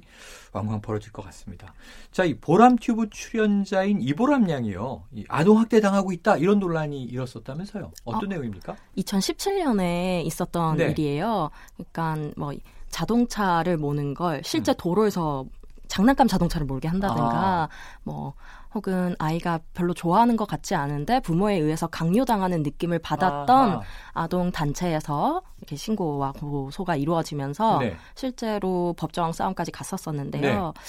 왕왕 0.52 0.80
벌어질 0.80 1.12
것 1.12 1.24
같습니다. 1.26 1.74
자, 2.10 2.24
이 2.24 2.34
보람 2.34 2.76
튜브 2.76 3.08
출연자인 3.10 4.00
이보람 4.00 4.48
양이요. 4.48 5.04
이 5.12 5.24
아동 5.28 5.58
학대 5.58 5.80
당하고 5.80 6.12
있다 6.12 6.36
이런 6.36 6.58
논란이 6.58 7.04
일었었다면서요. 7.04 7.92
어떤 8.04 8.24
어, 8.24 8.26
내용입니까? 8.26 8.76
2017년에 8.96 10.24
있었던 10.26 10.76
네. 10.76 10.90
일이에요. 10.90 11.50
그러니까 11.76 12.32
뭐 12.36 12.52
자동차를 12.88 13.76
모는 13.76 14.14
걸 14.14 14.42
실제 14.44 14.72
음. 14.72 14.74
도로에서 14.78 15.46
장난감 15.88 16.26
자동차를 16.26 16.66
몰게 16.66 16.88
한다든가 16.88 17.64
아. 17.64 17.68
뭐 18.02 18.34
혹은 18.74 19.14
아이가 19.18 19.60
별로 19.74 19.94
좋아하는 19.94 20.36
것 20.36 20.46
같지 20.46 20.74
않은데 20.74 21.20
부모에 21.20 21.56
의해서 21.56 21.86
강요당하는 21.86 22.62
느낌을 22.62 22.98
받았던 22.98 23.70
아하. 23.70 23.82
아동 24.12 24.50
단체에서 24.50 25.42
이렇게 25.58 25.76
신고와 25.76 26.32
고소가 26.32 26.96
이루어지면서 26.96 27.78
네. 27.78 27.96
실제로 28.14 28.94
법정 28.96 29.32
싸움까지 29.32 29.70
갔었었는데요. 29.72 30.72
네. 30.74 30.80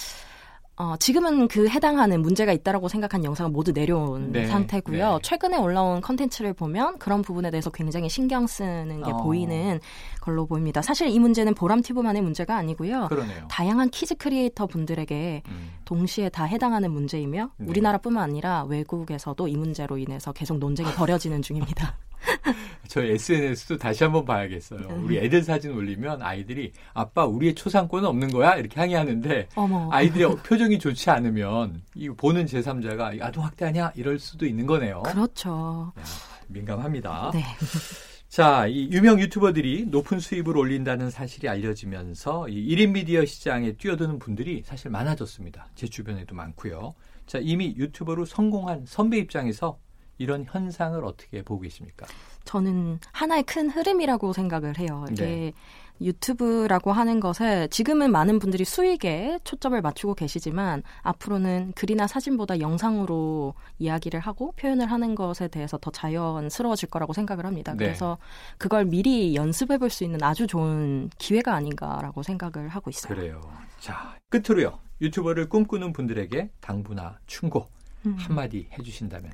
어, 0.76 0.96
지금은 0.98 1.46
그 1.46 1.68
해당하는 1.68 2.20
문제가 2.20 2.52
있다라고 2.52 2.88
생각한 2.88 3.24
영상을 3.24 3.50
모두 3.52 3.72
내려온 3.72 4.32
네, 4.32 4.46
상태고요. 4.46 5.12
네. 5.12 5.18
최근에 5.22 5.56
올라온 5.56 6.00
컨텐츠를 6.00 6.52
보면 6.52 6.98
그런 6.98 7.22
부분에 7.22 7.52
대해서 7.52 7.70
굉장히 7.70 8.08
신경 8.08 8.48
쓰는 8.48 9.02
게 9.02 9.12
어. 9.12 9.16
보이는 9.18 9.78
걸로 10.20 10.46
보입니다. 10.46 10.82
사실 10.82 11.08
이 11.08 11.18
문제는 11.20 11.54
보람튜브만의 11.54 12.22
문제가 12.22 12.56
아니고요. 12.56 13.06
그러네요. 13.08 13.46
다양한 13.48 13.90
kids 13.90 14.16
크리에이터 14.16 14.66
분들에게 14.66 15.42
음. 15.46 15.70
동시에 15.84 16.28
다 16.28 16.44
해당하는 16.44 16.90
문제이며 16.90 17.50
네. 17.56 17.66
우리나라뿐만 17.68 18.24
아니라 18.24 18.64
외국에서도 18.64 19.46
이 19.46 19.56
문제로 19.56 19.96
인해서 19.96 20.32
계속 20.32 20.58
논쟁이 20.58 20.88
벌여지는 20.94 21.42
중입니다. 21.42 21.96
저 22.88 23.02
SNS도 23.02 23.78
다시 23.78 24.04
한번 24.04 24.24
봐야겠어요. 24.24 24.80
음. 24.88 25.04
우리 25.04 25.18
애들 25.18 25.42
사진 25.42 25.72
올리면 25.72 26.22
아이들이 26.22 26.72
아빠 26.92 27.24
우리의 27.24 27.54
초상권은 27.54 28.08
없는 28.08 28.30
거야 28.30 28.56
이렇게 28.56 28.80
항의하는데 28.80 29.48
어머. 29.54 29.88
아이들의 29.90 30.36
표정이 30.44 30.78
좋지 30.78 31.10
않으면 31.10 31.82
이 31.94 32.08
보는 32.08 32.46
제3자가 32.46 33.20
아동 33.22 33.44
학대하냐 33.44 33.92
이럴 33.96 34.18
수도 34.18 34.46
있는 34.46 34.66
거네요. 34.66 35.02
그렇죠. 35.02 35.92
야, 35.98 36.04
민감합니다. 36.48 37.30
네. 37.34 37.42
자, 38.34 38.66
이 38.66 38.90
유명 38.90 39.20
유튜버들이 39.20 39.86
높은 39.90 40.18
수입을 40.18 40.56
올린다는 40.56 41.08
사실이 41.08 41.48
알려지면서 41.48 42.48
이 42.48 42.66
1인 42.74 42.90
미디어 42.90 43.24
시장에 43.24 43.74
뛰어드는 43.74 44.18
분들이 44.18 44.62
사실 44.64 44.90
많아졌습니다. 44.90 45.68
제 45.76 45.86
주변에도 45.86 46.34
많고요. 46.34 46.96
자, 47.26 47.38
이미 47.40 47.76
유튜버로 47.76 48.24
성공한 48.24 48.86
선배 48.86 49.18
입장에서 49.18 49.78
이런 50.18 50.44
현상을 50.48 51.02
어떻게 51.04 51.42
보고 51.42 51.62
계십니까? 51.62 52.06
저는 52.44 53.00
하나의 53.12 53.42
큰 53.44 53.70
흐름이라고 53.70 54.32
생각을 54.32 54.78
해요. 54.78 55.04
이게 55.10 55.24
네. 55.24 55.52
유튜브라고 56.00 56.92
하는 56.92 57.20
것에 57.20 57.68
지금은 57.68 58.10
많은 58.10 58.40
분들이 58.40 58.64
수익에 58.64 59.38
초점을 59.44 59.80
맞추고 59.80 60.14
계시지만 60.14 60.82
앞으로는 61.02 61.72
글이나 61.76 62.08
사진보다 62.08 62.58
영상으로 62.58 63.54
이야기를 63.78 64.18
하고 64.18 64.52
표현을 64.56 64.90
하는 64.90 65.14
것에 65.14 65.46
대해서 65.48 65.78
더 65.78 65.90
자연스러워질 65.92 66.90
거라고 66.90 67.12
생각을 67.12 67.46
합니다. 67.46 67.72
네. 67.72 67.84
그래서 67.84 68.18
그걸 68.58 68.84
미리 68.86 69.34
연습해 69.36 69.78
볼 69.78 69.88
수 69.88 70.02
있는 70.02 70.20
아주 70.22 70.46
좋은 70.48 71.10
기회가 71.18 71.54
아닌가라고 71.54 72.22
생각을 72.24 72.68
하고 72.68 72.90
있어요. 72.90 73.14
그래요. 73.14 73.40
자, 73.78 74.16
끝으로요. 74.30 74.78
유튜버를 75.00 75.48
꿈꾸는 75.48 75.92
분들에게 75.92 76.50
당부나 76.60 77.18
충고 77.26 77.68
음. 78.06 78.16
한마디 78.18 78.68
해주신다면 78.76 79.30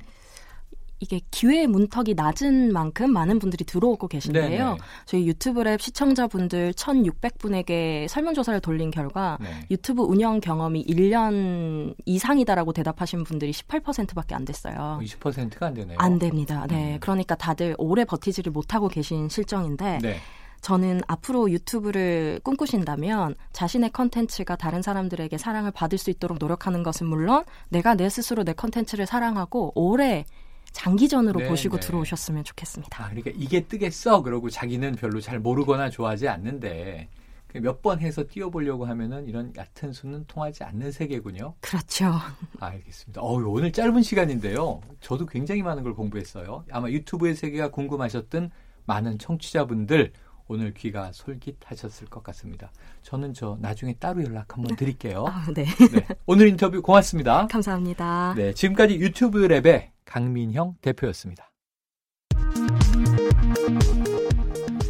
이게 1.01 1.19
기회의 1.31 1.65
문턱이 1.65 2.13
낮은 2.15 2.71
만큼 2.71 3.11
많은 3.11 3.39
분들이 3.39 3.65
들어오고 3.65 4.07
계신데요. 4.07 4.65
네네. 4.65 4.77
저희 5.05 5.27
유튜브 5.27 5.61
랩 5.63 5.81
시청자분들 5.81 6.73
1,600분에게 6.73 8.07
설문조사를 8.07 8.59
돌린 8.61 8.91
결과 8.91 9.37
네. 9.41 9.65
유튜브 9.71 10.03
운영 10.03 10.39
경험이 10.39 10.85
1년 10.85 11.95
이상이다라고 12.05 12.71
대답하신 12.71 13.23
분들이 13.23 13.51
18%밖에 13.51 14.35
안 14.35 14.45
됐어요. 14.45 14.99
20%가 15.01 15.65
안 15.65 15.73
되네요. 15.73 15.97
안 15.99 16.19
됩니다. 16.19 16.67
네. 16.69 16.93
음. 16.93 16.99
그러니까 16.99 17.33
다들 17.33 17.75
오래 17.79 18.05
버티지를 18.05 18.51
못하고 18.51 18.87
계신 18.87 19.27
실정인데 19.27 19.99
네. 20.03 20.17
저는 20.61 21.01
앞으로 21.07 21.49
유튜브를 21.49 22.39
꿈꾸신다면 22.43 23.33
자신의 23.51 23.89
컨텐츠가 23.89 24.55
다른 24.55 24.83
사람들에게 24.83 25.35
사랑을 25.39 25.71
받을 25.71 25.97
수 25.97 26.11
있도록 26.11 26.37
노력하는 26.39 26.83
것은 26.83 27.07
물론 27.07 27.43
내가 27.69 27.95
내 27.95 28.07
스스로 28.07 28.43
내 28.43 28.53
컨텐츠를 28.53 29.07
사랑하고 29.07 29.71
오래 29.73 30.25
장기전으로 30.71 31.41
네, 31.41 31.47
보시고 31.47 31.77
네. 31.77 31.87
들어오셨으면 31.87 32.43
좋겠습니다. 32.43 33.03
아, 33.03 33.09
그러니까 33.09 33.31
이게 33.35 33.61
뜨겠어 33.61 34.21
그러고 34.21 34.49
자기는 34.49 34.95
별로 34.95 35.19
잘 35.21 35.39
모르거나 35.39 35.89
좋아하지 35.89 36.27
않는데 36.27 37.09
그 37.47 37.57
몇번 37.57 37.99
해서 37.99 38.23
뛰어보려고 38.23 38.85
하면은 38.85 39.27
이런 39.27 39.53
얕은 39.57 39.91
수는 39.91 40.23
통하지 40.25 40.63
않는 40.63 40.91
세계군요. 40.91 41.55
그렇죠. 41.59 42.13
알겠습니다. 42.59 43.21
어, 43.21 43.33
오늘 43.33 43.73
짧은 43.73 44.01
시간인데요. 44.03 44.79
저도 45.01 45.25
굉장히 45.25 45.61
많은 45.61 45.83
걸 45.83 45.93
공부했어요. 45.93 46.63
아마 46.71 46.89
유튜브의 46.89 47.35
세계가 47.35 47.71
궁금하셨던 47.71 48.51
많은 48.85 49.19
청취자분들 49.19 50.13
오늘 50.51 50.73
귀가 50.73 51.13
솔깃하셨을 51.13 52.07
것 52.07 52.23
같습니다. 52.23 52.71
저는 53.03 53.33
저 53.33 53.57
나중에 53.61 53.93
따로 53.93 54.21
연락 54.21 54.53
한번 54.53 54.75
드릴게요. 54.75 55.23
아, 55.31 55.45
네. 55.53 55.63
네. 55.63 56.07
오늘 56.25 56.49
인터뷰 56.49 56.81
고맙습니다. 56.81 57.47
감사합니다. 57.47 58.33
네, 58.35 58.53
지금까지 58.53 58.95
유튜브 58.95 59.47
랩의 59.47 59.91
강민형 60.03 60.75
대표였습니다. 60.81 61.49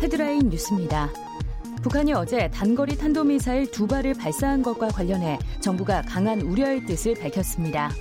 헤드라인 0.02 0.50
뉴스입니다. 0.50 1.10
북한이 1.84 2.14
어제 2.14 2.50
단거리 2.50 2.98
탄도미사일 2.98 3.70
두 3.70 3.86
발을 3.86 4.16
발사한 4.16 4.64
것과 4.64 4.88
관련해 4.88 5.38
정부가 5.62 6.02
강한 6.02 6.42
우려의 6.42 6.88
뜻을 6.88 7.14
밝혔습니다. 7.14 7.92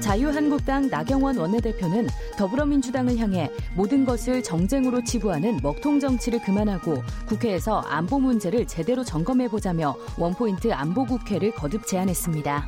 자유한국당 0.00 0.88
나경원 0.88 1.36
원내대표는 1.36 2.08
더불어민주당을 2.36 3.18
향해 3.18 3.50
모든 3.76 4.04
것을 4.04 4.42
정쟁으로 4.42 5.04
치부하는 5.04 5.60
먹통 5.62 6.00
정치를 6.00 6.40
그만하고 6.42 7.02
국회에서 7.26 7.80
안보 7.80 8.18
문제를 8.18 8.66
제대로 8.66 9.04
점검해 9.04 9.48
보자며 9.48 9.94
원포인트 10.18 10.72
안보 10.72 11.04
국회를 11.04 11.52
거듭 11.52 11.86
제안했습니다. 11.86 12.66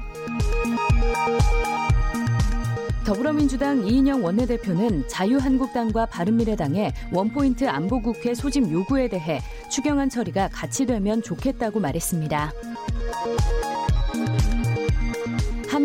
더불어민주당 3.05 3.85
이인영 3.85 4.25
원내대표는 4.25 5.09
자유한국당과 5.09 6.07
바른미래당의 6.07 6.93
원포인트 7.13 7.69
안보국회 7.69 8.35
소집 8.35 8.71
요구에 8.71 9.09
대해 9.09 9.41
추경안 9.69 10.09
처리가 10.09 10.51
같이 10.53 10.87
되면 10.87 11.21
좋겠다고 11.21 11.81
말했습니다. 11.81 12.53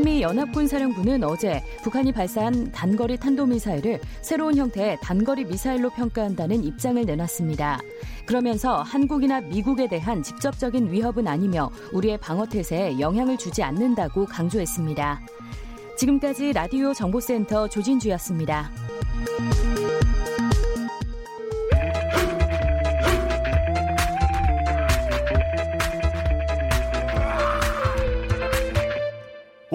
한미 0.08 0.22
연합군사령부는 0.22 1.26
어제 1.26 1.62
북한이 1.84 2.14
발사한 2.14 2.72
단거리 2.72 3.18
탄도미사일을 3.18 4.00
새로운 4.22 4.56
형태의 4.56 5.00
단거리 5.02 5.44
미사일로 5.44 5.90
평가한다는 5.90 6.64
입장을 6.64 7.04
내놨습니다. 7.06 7.82
그러면서 8.26 8.82
한국이나 8.84 9.42
미국에 9.42 9.90
대한 9.90 10.24
직접적인 10.24 10.94
위협은 10.94 11.28
아니며 11.28 11.70
우리의 11.92 12.20
방어태세에 12.20 13.02
영향을 13.02 13.38
주지 13.38 13.64
않는다고 13.64 14.26
강조했습니다. 14.28 15.20
지금까지 15.98 16.54
라디오 16.54 16.94
정보센터 16.94 17.68
조진주였습니다. 17.68 18.72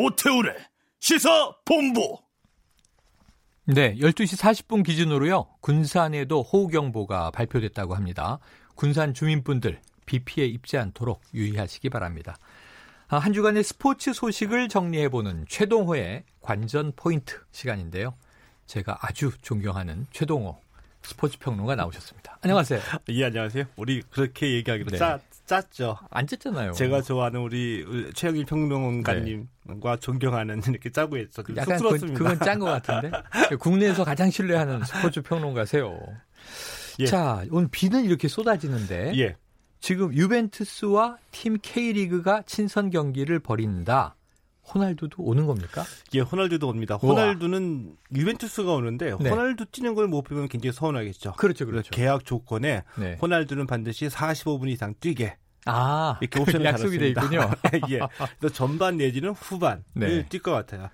오태우래 0.02 0.56
시사 0.98 1.54
본부. 1.64 2.18
네, 3.64 3.94
12시 3.96 4.36
40분 4.36 4.84
기준으로요. 4.84 5.46
군산에도 5.60 6.42
호우경보가 6.42 7.30
발표됐다고 7.30 7.94
합니다. 7.94 8.40
군산 8.74 9.14
주민분들 9.14 9.80
비 10.04 10.18
피해 10.24 10.46
입지 10.46 10.76
않도록 10.76 11.22
유의하시기 11.32 11.88
바랍니다. 11.88 12.36
아, 13.06 13.18
한 13.18 13.32
주간의 13.32 13.62
스포츠 13.62 14.12
소식을 14.12 14.68
정리해보는 14.68 15.46
최동호의 15.48 16.24
관전 16.40 16.94
포인트 16.96 17.38
시간인데요. 17.52 18.14
제가 18.66 18.98
아주 19.02 19.30
존경하는 19.42 20.06
최동호 20.10 20.58
스포츠 21.02 21.38
평론가 21.38 21.76
나오셨습니다. 21.76 22.38
안녕하세요. 22.40 22.80
예, 23.10 23.24
안녕하세요. 23.26 23.66
우리 23.76 24.02
그렇게 24.10 24.52
얘기하기로 24.54 24.90
네. 24.90 24.96
짜, 24.96 25.20
짰죠. 25.46 25.98
안 26.10 26.26
짰잖아요. 26.26 26.72
제가 26.72 27.02
좋아하는 27.02 27.40
우리 27.40 27.84
최영일 28.14 28.46
평론가님 28.46 29.48
과 29.80 29.94
네. 29.96 30.00
존경하는 30.00 30.60
이렇게 30.68 30.90
짜고 30.90 31.16
했어. 31.18 31.42
약간 31.56 31.78
쑥스럽습니다. 31.78 32.18
그건 32.18 32.38
짠 32.40 32.58
것 32.58 32.66
같은데. 32.66 33.10
국내에서 33.60 34.04
가장 34.04 34.30
신뢰하는 34.30 34.82
스포츠 34.84 35.22
평론가세요. 35.22 35.98
예. 36.98 37.06
자, 37.06 37.44
오늘 37.50 37.68
비는 37.70 38.04
이렇게 38.04 38.28
쏟아지는데. 38.28 39.12
예. 39.16 39.36
지금 39.80 40.12
유벤투스와 40.14 41.18
팀 41.32 41.58
K리그가 41.60 42.42
친선 42.46 42.90
경기를 42.90 43.38
벌인다. 43.40 44.16
호날두도 44.74 45.22
오는 45.24 45.46
겁니까? 45.46 45.84
예, 46.14 46.20
호날두도 46.20 46.68
옵니다. 46.68 46.94
호날두는 46.94 47.96
유벤투스가 48.14 48.72
오는데 48.72 49.16
네. 49.20 49.28
호날두 49.30 49.66
뛰는 49.66 49.94
걸 49.96 50.06
못 50.06 50.22
보면 50.22 50.48
굉장히 50.48 50.72
서운하겠죠. 50.72 51.32
그렇죠, 51.32 51.66
그렇죠. 51.66 51.90
계약 51.90 52.24
조건에 52.24 52.84
네. 52.96 53.18
호날두는 53.20 53.66
반드시 53.66 54.06
45분 54.06 54.68
이상 54.68 54.94
뛰게. 55.00 55.36
아, 55.66 56.18
이렇게 56.20 56.40
옵션을 56.40 56.66
약속이 56.66 56.98
돼 56.98 57.08
있군요. 57.08 57.50
예. 57.90 58.00
그래서 58.38 58.54
전반 58.54 58.96
내지는 58.96 59.30
후반을 59.30 59.82
네. 59.94 60.26
뛸것 60.28 60.50
같아요. 60.52 60.88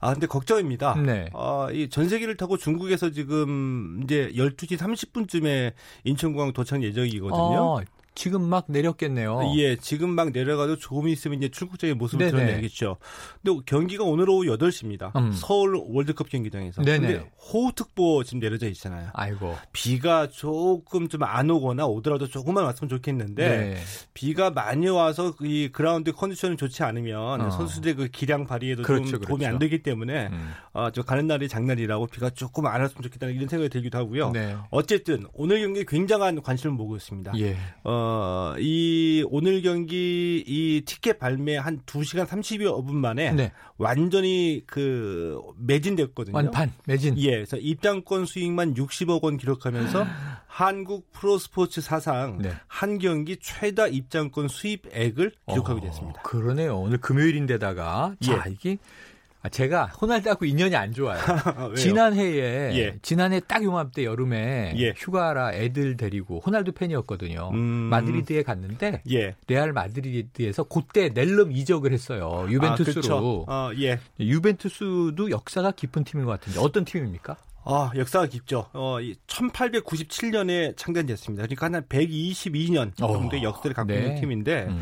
아, 0.00 0.12
근데 0.12 0.26
걱정입니다. 0.26 0.94
네. 0.94 1.28
아, 1.34 1.68
이 1.72 1.88
전세기를 1.88 2.36
타고 2.36 2.56
중국에서 2.56 3.10
지금 3.10 4.00
이제 4.02 4.32
12시 4.34 4.78
30분쯤에 4.78 5.74
인천공항 6.04 6.52
도착 6.52 6.82
예정이거든요. 6.82 7.36
어, 7.36 7.80
지금 8.14 8.42
막 8.42 8.64
내렸겠네요. 8.68 9.52
예, 9.56 9.76
지금 9.76 10.10
막 10.10 10.30
내려가도 10.30 10.76
조금 10.76 11.08
있으면 11.08 11.38
이제 11.38 11.48
출국적인 11.48 11.96
모습을 11.96 12.26
네네. 12.26 12.44
드러내겠죠. 12.44 12.96
근데 13.42 13.60
경기가 13.66 14.04
오늘 14.04 14.28
오후 14.28 14.44
8시입니다. 14.46 15.14
음. 15.16 15.32
서울 15.32 15.80
월드컵 15.88 16.28
경기장에서. 16.28 16.82
네네. 16.82 17.06
근데 17.06 17.30
호우특보 17.52 18.24
지금 18.24 18.40
내려져 18.40 18.68
있잖아요. 18.68 19.10
아이고. 19.14 19.56
비가 19.72 20.26
조금 20.28 21.08
좀 21.08 21.20
안 21.22 21.48
오거나 21.50 21.86
오더라도 21.86 22.26
조금만 22.26 22.64
왔으면 22.64 22.88
좋겠는데 22.88 23.48
네. 23.48 23.76
비가 24.14 24.50
많이 24.50 24.88
와서 24.88 25.32
이 25.42 25.68
그라운드 25.72 26.12
컨디션이 26.12 26.56
좋지 26.56 26.82
않으면 26.82 27.40
어. 27.40 27.50
선수들의 27.50 27.94
그 27.94 28.08
기량 28.08 28.46
발휘에도 28.46 28.82
그렇죠, 28.82 29.12
좀 29.12 29.20
도움이 29.20 29.38
그렇죠. 29.40 29.54
안 29.54 29.58
되기 29.58 29.82
때문에 29.82 30.28
음. 30.28 30.50
어, 30.72 30.90
저 30.90 31.02
가는 31.02 31.26
날이 31.26 31.48
장날이라고 31.48 32.06
비가 32.08 32.30
조금 32.30 32.66
안 32.66 32.80
왔으면 32.80 33.02
좋겠다는 33.02 33.34
이런 33.34 33.48
생각이 33.48 33.68
들기도 33.68 33.98
하고요. 33.98 34.30
네. 34.32 34.56
어쨌든 34.70 35.26
오늘 35.34 35.60
경기 35.60 35.84
굉장한 35.84 36.42
관심을 36.42 36.74
모으고 36.74 36.96
있습니다. 36.96 37.32
예. 37.38 37.56
어, 37.84 38.09
이 38.58 39.24
오늘 39.28 39.62
경기 39.62 40.42
이 40.46 40.82
티켓 40.84 41.18
발매 41.18 41.56
한 41.56 41.80
2시간 41.86 42.26
30여 42.26 42.84
분 42.86 42.96
만에 42.96 43.32
네. 43.32 43.52
완전히 43.78 44.62
그 44.66 45.40
매진됐거든요. 45.58 46.36
완판 46.36 46.72
매진. 46.86 47.16
예. 47.18 47.30
그래서 47.32 47.56
입장권 47.56 48.26
수익만 48.26 48.74
60억 48.74 49.22
원 49.22 49.36
기록하면서 49.36 50.06
한국 50.46 51.10
프로스포츠 51.12 51.80
사상 51.80 52.38
네. 52.38 52.52
한 52.66 52.98
경기 52.98 53.36
최다 53.40 53.86
입장권 53.86 54.48
수입액을 54.48 55.32
기록하게 55.48 55.80
됐습니다. 55.80 56.20
어, 56.20 56.22
그러네요. 56.22 56.78
오늘 56.78 56.98
금요일인데다가 56.98 58.14
자, 58.20 58.44
예. 58.46 58.52
이게 58.52 58.78
아, 58.80 59.09
제가 59.48 59.86
호날두하고 59.86 60.44
인연이 60.44 60.76
안 60.76 60.92
좋아요. 60.92 61.18
지난해에 61.74 62.76
예. 62.76 62.98
지난해 63.00 63.40
딱 63.40 63.64
요맘때 63.64 64.04
여름에 64.04 64.74
예. 64.76 64.92
휴가라 64.96 65.54
애들 65.54 65.96
데리고 65.96 66.40
호날두 66.44 66.72
팬이었거든요. 66.72 67.50
음... 67.54 67.58
마드리드에 67.58 68.42
갔는데 68.42 69.02
예. 69.10 69.34
레알 69.48 69.72
마드리드에서 69.72 70.64
그때 70.64 71.08
낼름 71.08 71.52
이적을 71.52 71.92
했어요. 71.92 72.46
유벤투스로. 72.50 73.46
아, 73.48 73.52
어, 73.52 73.72
예. 73.78 73.98
유벤투스도 74.18 75.30
역사가 75.30 75.72
깊은 75.72 76.04
팀인 76.04 76.26
것 76.26 76.32
같은데 76.32 76.60
어떤 76.60 76.84
팀입니까? 76.84 77.36
아, 77.64 77.90
역사가 77.94 78.26
깊죠. 78.26 78.66
어, 78.72 78.96
1897년에 79.26 80.76
창단됐습니다. 80.76 81.46
그러니까 81.46 81.66
한 81.66 81.82
122년 81.86 82.96
정도의 82.96 83.42
어, 83.42 83.48
역사를 83.48 83.72
갖고 83.74 83.92
네. 83.92 84.00
있는 84.00 84.20
팀인데 84.20 84.66
음. 84.68 84.80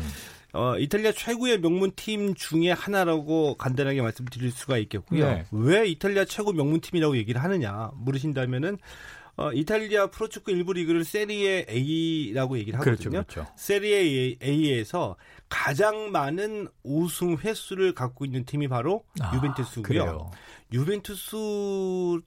어, 0.53 0.77
이탈리아 0.77 1.11
최고의 1.11 1.59
명문 1.61 1.91
팀 1.95 2.33
중에 2.33 2.71
하나라고 2.71 3.55
간단하게 3.55 4.01
말씀드릴 4.01 4.51
수가 4.51 4.77
있겠고요. 4.79 5.25
네. 5.25 5.45
왜 5.51 5.87
이탈리아 5.87 6.25
최고 6.25 6.51
명문 6.53 6.81
팀이라고 6.81 7.17
얘기를 7.17 7.41
하느냐 7.43 7.91
물으신다면은 7.95 8.77
어, 9.37 9.53
이탈리아 9.53 10.07
프로축구 10.07 10.51
일부 10.51 10.73
리그를 10.73 11.05
세리에 11.05 11.67
A라고 11.69 12.57
얘기를 12.57 12.77
하거든요. 12.79 13.09
그렇죠, 13.23 13.33
그렇죠. 13.35 13.51
세리에 13.55 14.35
A에서 14.43 15.15
가장 15.47 16.11
많은 16.11 16.67
우승 16.83 17.37
횟수를 17.37 17.93
갖고 17.93 18.25
있는 18.25 18.43
팀이 18.43 18.67
바로 18.67 19.05
아, 19.21 19.33
유벤투스고요. 19.35 19.83
그래요. 19.83 20.31
유벤투스 20.73 21.35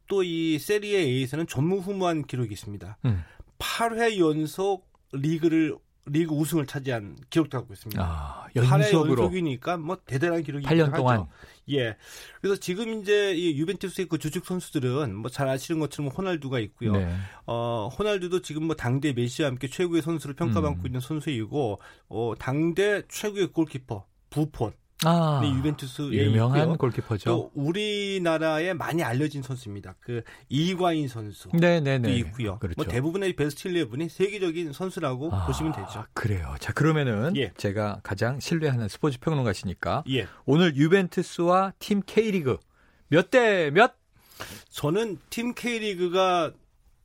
또 0.08 0.22
이 0.24 0.58
세리에 0.58 1.00
A에서는 1.00 1.46
전무후무한 1.48 2.24
기록이 2.24 2.52
있습니다. 2.54 2.96
음. 3.04 3.24
8회 3.58 4.18
연속 4.18 4.86
리그를 5.12 5.76
리그 6.06 6.34
우승을 6.34 6.66
차지한 6.66 7.16
기록도 7.30 7.58
갖고 7.58 7.72
있습니다. 7.74 8.02
아, 8.02 8.46
연속으로. 8.56 9.22
연속이니까 9.22 9.76
뭐 9.76 9.96
대단한 10.04 10.42
기록이 10.42 10.66
8년 10.66 10.94
동안. 10.94 11.20
하죠. 11.20 11.28
예. 11.70 11.96
그래서 12.40 12.58
지금 12.58 13.00
이제 13.00 13.32
이 13.34 13.56
유벤투스의 13.58 14.08
그 14.08 14.18
주축 14.18 14.44
선수들은 14.44 15.14
뭐 15.14 15.30
잘 15.30 15.48
아시는 15.48 15.80
것처럼 15.80 16.10
호날두가 16.10 16.58
있고요. 16.60 16.92
네. 16.92 17.14
어, 17.46 17.88
호날두도 17.96 18.42
지금 18.42 18.64
뭐 18.64 18.74
당대 18.76 19.12
메시와 19.12 19.48
함께 19.48 19.68
최고의 19.68 20.02
선수를 20.02 20.34
평가받고 20.34 20.80
음. 20.80 20.86
있는 20.86 21.00
선수이고 21.00 21.80
어, 22.08 22.32
당대 22.38 23.02
최고의 23.08 23.48
골키퍼 23.52 24.04
부폰 24.30 24.72
아, 25.04 25.40
네, 25.42 25.50
유벤투스 25.50 26.12
유명한 26.12 26.60
있고요. 26.60 26.76
골키퍼죠. 26.76 27.30
또 27.30 27.50
우리나라에 27.54 28.72
많이 28.74 29.02
알려진 29.02 29.42
선수입니다. 29.42 29.94
그 30.00 30.22
이과인 30.48 31.08
선수. 31.08 31.48
네네네. 31.52 32.12
있고요. 32.16 32.58
그렇죠. 32.58 32.74
뭐 32.76 32.84
대부분의 32.86 33.34
베스트 33.34 33.68
11이 33.68 34.08
세계적인 34.08 34.72
선수라고 34.72 35.30
아, 35.32 35.46
보시면 35.46 35.72
되죠. 35.72 36.04
그래요. 36.14 36.54
자 36.60 36.72
그러면은 36.72 37.36
예. 37.36 37.52
제가 37.56 38.00
가장 38.02 38.38
신뢰하는 38.40 38.88
스포츠 38.88 39.18
평론가시니까 39.20 40.04
예. 40.10 40.26
오늘 40.44 40.76
유벤투스와 40.76 41.72
팀 41.78 42.02
K리그 42.04 42.58
몇 43.08 43.30
대 43.30 43.70
몇? 43.70 43.94
저는 44.70 45.18
팀 45.30 45.54
K리그가 45.54 46.52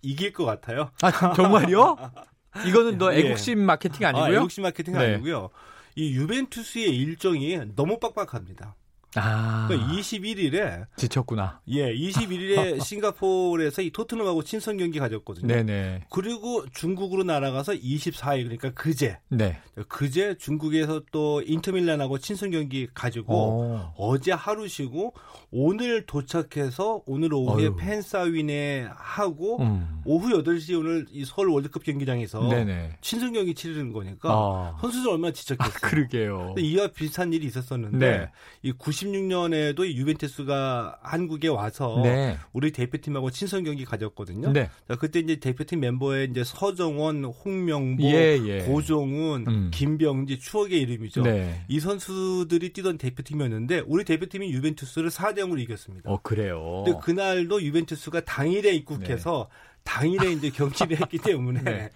이길 0.02 0.34
것 0.34 0.46
같아요. 0.46 0.92
아 1.02 1.34
정말요? 1.34 1.98
이거는 2.66 2.98
너 2.98 3.14
예. 3.14 3.20
애국심 3.20 3.60
마케팅 3.60 4.06
아니고요? 4.08 4.24
아, 4.26 4.32
애국심 4.38 4.64
마케팅 4.64 4.94
네. 4.94 5.14
아니고요. 5.14 5.50
이 5.98 6.14
유벤투스의 6.14 6.96
일정이 6.96 7.58
너무 7.76 7.98
빡빡합니다. 7.98 8.76
아. 9.18 9.68
그러니까 9.68 9.94
21일에 9.94 10.86
지쳤구나. 10.96 11.60
예, 11.70 11.94
21일에 11.94 12.82
싱가포르에서 12.84 13.82
이 13.82 13.90
토트넘하고 13.92 14.44
친선 14.44 14.78
경기 14.78 15.00
가졌거든요. 15.00 15.48
네네. 15.48 16.06
그리고 16.10 16.66
중국으로 16.74 17.24
날아가서 17.24 17.74
24일 17.74 18.44
그러니까 18.44 18.72
그제. 18.72 19.18
네. 19.30 19.60
그제 19.88 20.38
중국에서 20.38 21.02
또 21.12 21.42
인터밀란하고 21.46 22.18
친선 22.20 22.52
경기 22.52 22.88
가지고 22.94 23.34
오. 23.36 23.80
어제 23.98 24.32
하루 24.32 24.68
쉬고 24.68 25.14
오늘 25.52 26.06
도착해서 26.06 27.04
오늘 27.06 27.34
오후에 27.34 27.76
팬사인회 27.78 28.88
하고 28.96 29.62
음. 29.62 30.02
오후 30.06 30.30
8시 30.44 30.78
오늘 30.80 31.06
이 31.12 31.26
서울 31.26 31.50
월드컵 31.50 31.84
경기장에서 31.84 32.48
네네. 32.50 32.98
친선 33.02 33.34
경기 33.34 33.54
치르는 33.54 33.94
거니까 33.94 34.30
아. 34.32 34.78
선수들 34.82 35.10
얼마나 35.12 35.34
지쳤겠어요. 35.34 35.74
아, 35.76 35.80
그러게요. 35.88 36.56
이와 36.58 36.88
비슷한 36.88 37.34
일이 37.34 37.46
있었었는데 37.48 37.98
네. 37.98 38.32
이 38.64 38.72
96년에도 39.12 39.86
유벤투스가 39.86 41.00
한국에 41.02 41.48
와서 41.48 42.00
네. 42.04 42.38
우리 42.54 42.72
대표팀하고 42.72 43.32
친선 43.32 43.64
경기 43.64 43.86
가졌거든요. 43.86 44.52
네. 44.52 44.70
그때 45.00 45.20
이제 45.20 45.38
대표팀 45.38 45.80
멤버에 45.80 46.26
이제 46.26 46.44
서정원, 46.44 47.26
홍명보, 47.26 48.04
예, 48.04 48.40
예. 48.46 48.60
고종훈, 48.64 49.46
음. 49.48 49.72
김병지 49.74 50.40
추억의 50.40 50.82
이름이죠. 50.82 51.24
네. 51.24 51.64
이 51.68 51.80
선수들이 51.80 52.74
뛰던 52.74 52.98
대표팀이었는데 52.98 53.84
우리 53.86 54.04
대표팀이 54.04 54.52
유벤투스를 54.52 55.10
4대 55.10 55.40
0으로 55.40 55.60
이겼습니다. 55.60 56.10
어, 56.10 56.20
그래요. 56.22 56.84
근데 56.86 57.00
그날도 57.04 57.62
유벤투스가 57.62 58.22
당일에 58.22 58.74
입국해서 58.74 59.50
네. 59.50 59.78
당일에 59.84 60.32
이제 60.34 60.50
경기를 60.50 61.00
했기 61.00 61.18
때문에 61.20 61.62
네. 61.62 61.90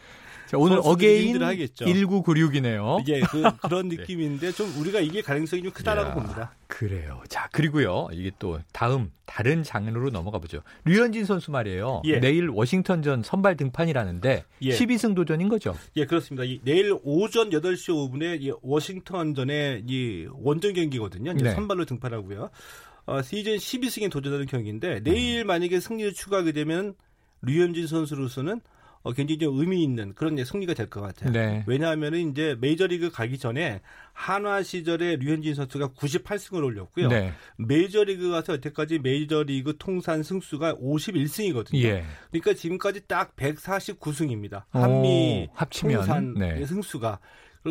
자, 0.52 0.58
오늘 0.58 0.82
again 0.84 1.38
1996이네요. 1.38 3.08
예, 3.08 3.22
그, 3.22 3.42
런 3.72 3.88
네. 3.88 3.96
느낌인데 3.96 4.52
좀 4.52 4.70
우리가 4.78 5.00
이게 5.00 5.22
가능성이 5.22 5.64
좀 5.64 5.72
크다라고 5.72 6.10
야, 6.10 6.14
봅니다. 6.14 6.56
그래요. 6.68 7.24
자, 7.30 7.48
그리고요. 7.54 8.10
이게 8.12 8.32
또 8.38 8.60
다음 8.74 9.12
다른 9.26 9.64
장르로 9.64 10.10
넘어가 10.10 10.40
보죠. 10.40 10.62
류현진 10.84 11.24
선수 11.24 11.52
말이에요. 11.52 12.02
예. 12.04 12.20
내일 12.20 12.50
워싱턴전 12.50 13.24
선발 13.24 13.56
등판이라는데 13.56 14.44
예. 14.64 14.70
12승 14.70 15.16
도전인 15.16 15.48
거죠? 15.48 15.74
예, 15.96 16.06
그렇습니다. 16.06 16.44
이, 16.44 16.60
내일 16.66 16.98
오전 17.02 17.50
8시 17.50 18.12
5분에 18.12 18.42
이 18.42 18.52
워싱턴전의 18.62 19.84
이 19.88 20.28
원정 20.34 20.74
경기거든요. 20.74 21.32
네. 21.32 21.52
선발로 21.52 21.86
등판하고요. 21.86 22.50
어, 23.06 23.22
시즌 23.22 23.56
12승에 23.56 24.12
도전하는 24.12 24.48
경기인데 24.48 25.00
내일 25.00 25.46
만약에 25.46 25.80
승리를 25.80 26.12
추가하게 26.12 26.52
되면 26.52 26.94
류현진 27.42 27.88
선수로서는 27.88 28.60
어, 29.04 29.14
굉장히 29.14 29.40
좀 29.40 29.60
의미 29.60 29.84
있는 29.84 30.14
그런 30.14 30.44
승리가 30.44 30.74
될 30.76 30.90
것 30.90 31.02
같아요. 31.02 31.32
네. 31.32 31.64
왜냐하면은 31.68 32.32
이제 32.32 32.56
메이저리그 32.60 33.10
가기 33.10 33.38
전에 33.40 33.82
한화 34.14 34.62
시절에 34.62 35.16
류현진 35.16 35.56
선수가 35.56 35.90
98승을 35.90 36.64
올렸고요. 36.64 37.08
네. 37.08 37.34
메이저리그 37.58 38.30
가서 38.30 38.54
여태까지 38.54 39.00
메이저리그 39.00 39.78
통산 39.80 40.22
승수가 40.22 40.76
51승이거든요. 40.76 41.84
예. 41.84 42.04
그러니까 42.30 42.54
지금까지 42.54 43.08
딱 43.08 43.36
149승입니다. 43.36 44.64
한미 44.72 45.48
오, 45.50 45.54
합치면 45.56 45.96
통산 45.98 46.34
네. 46.36 46.66
승수가 46.66 47.20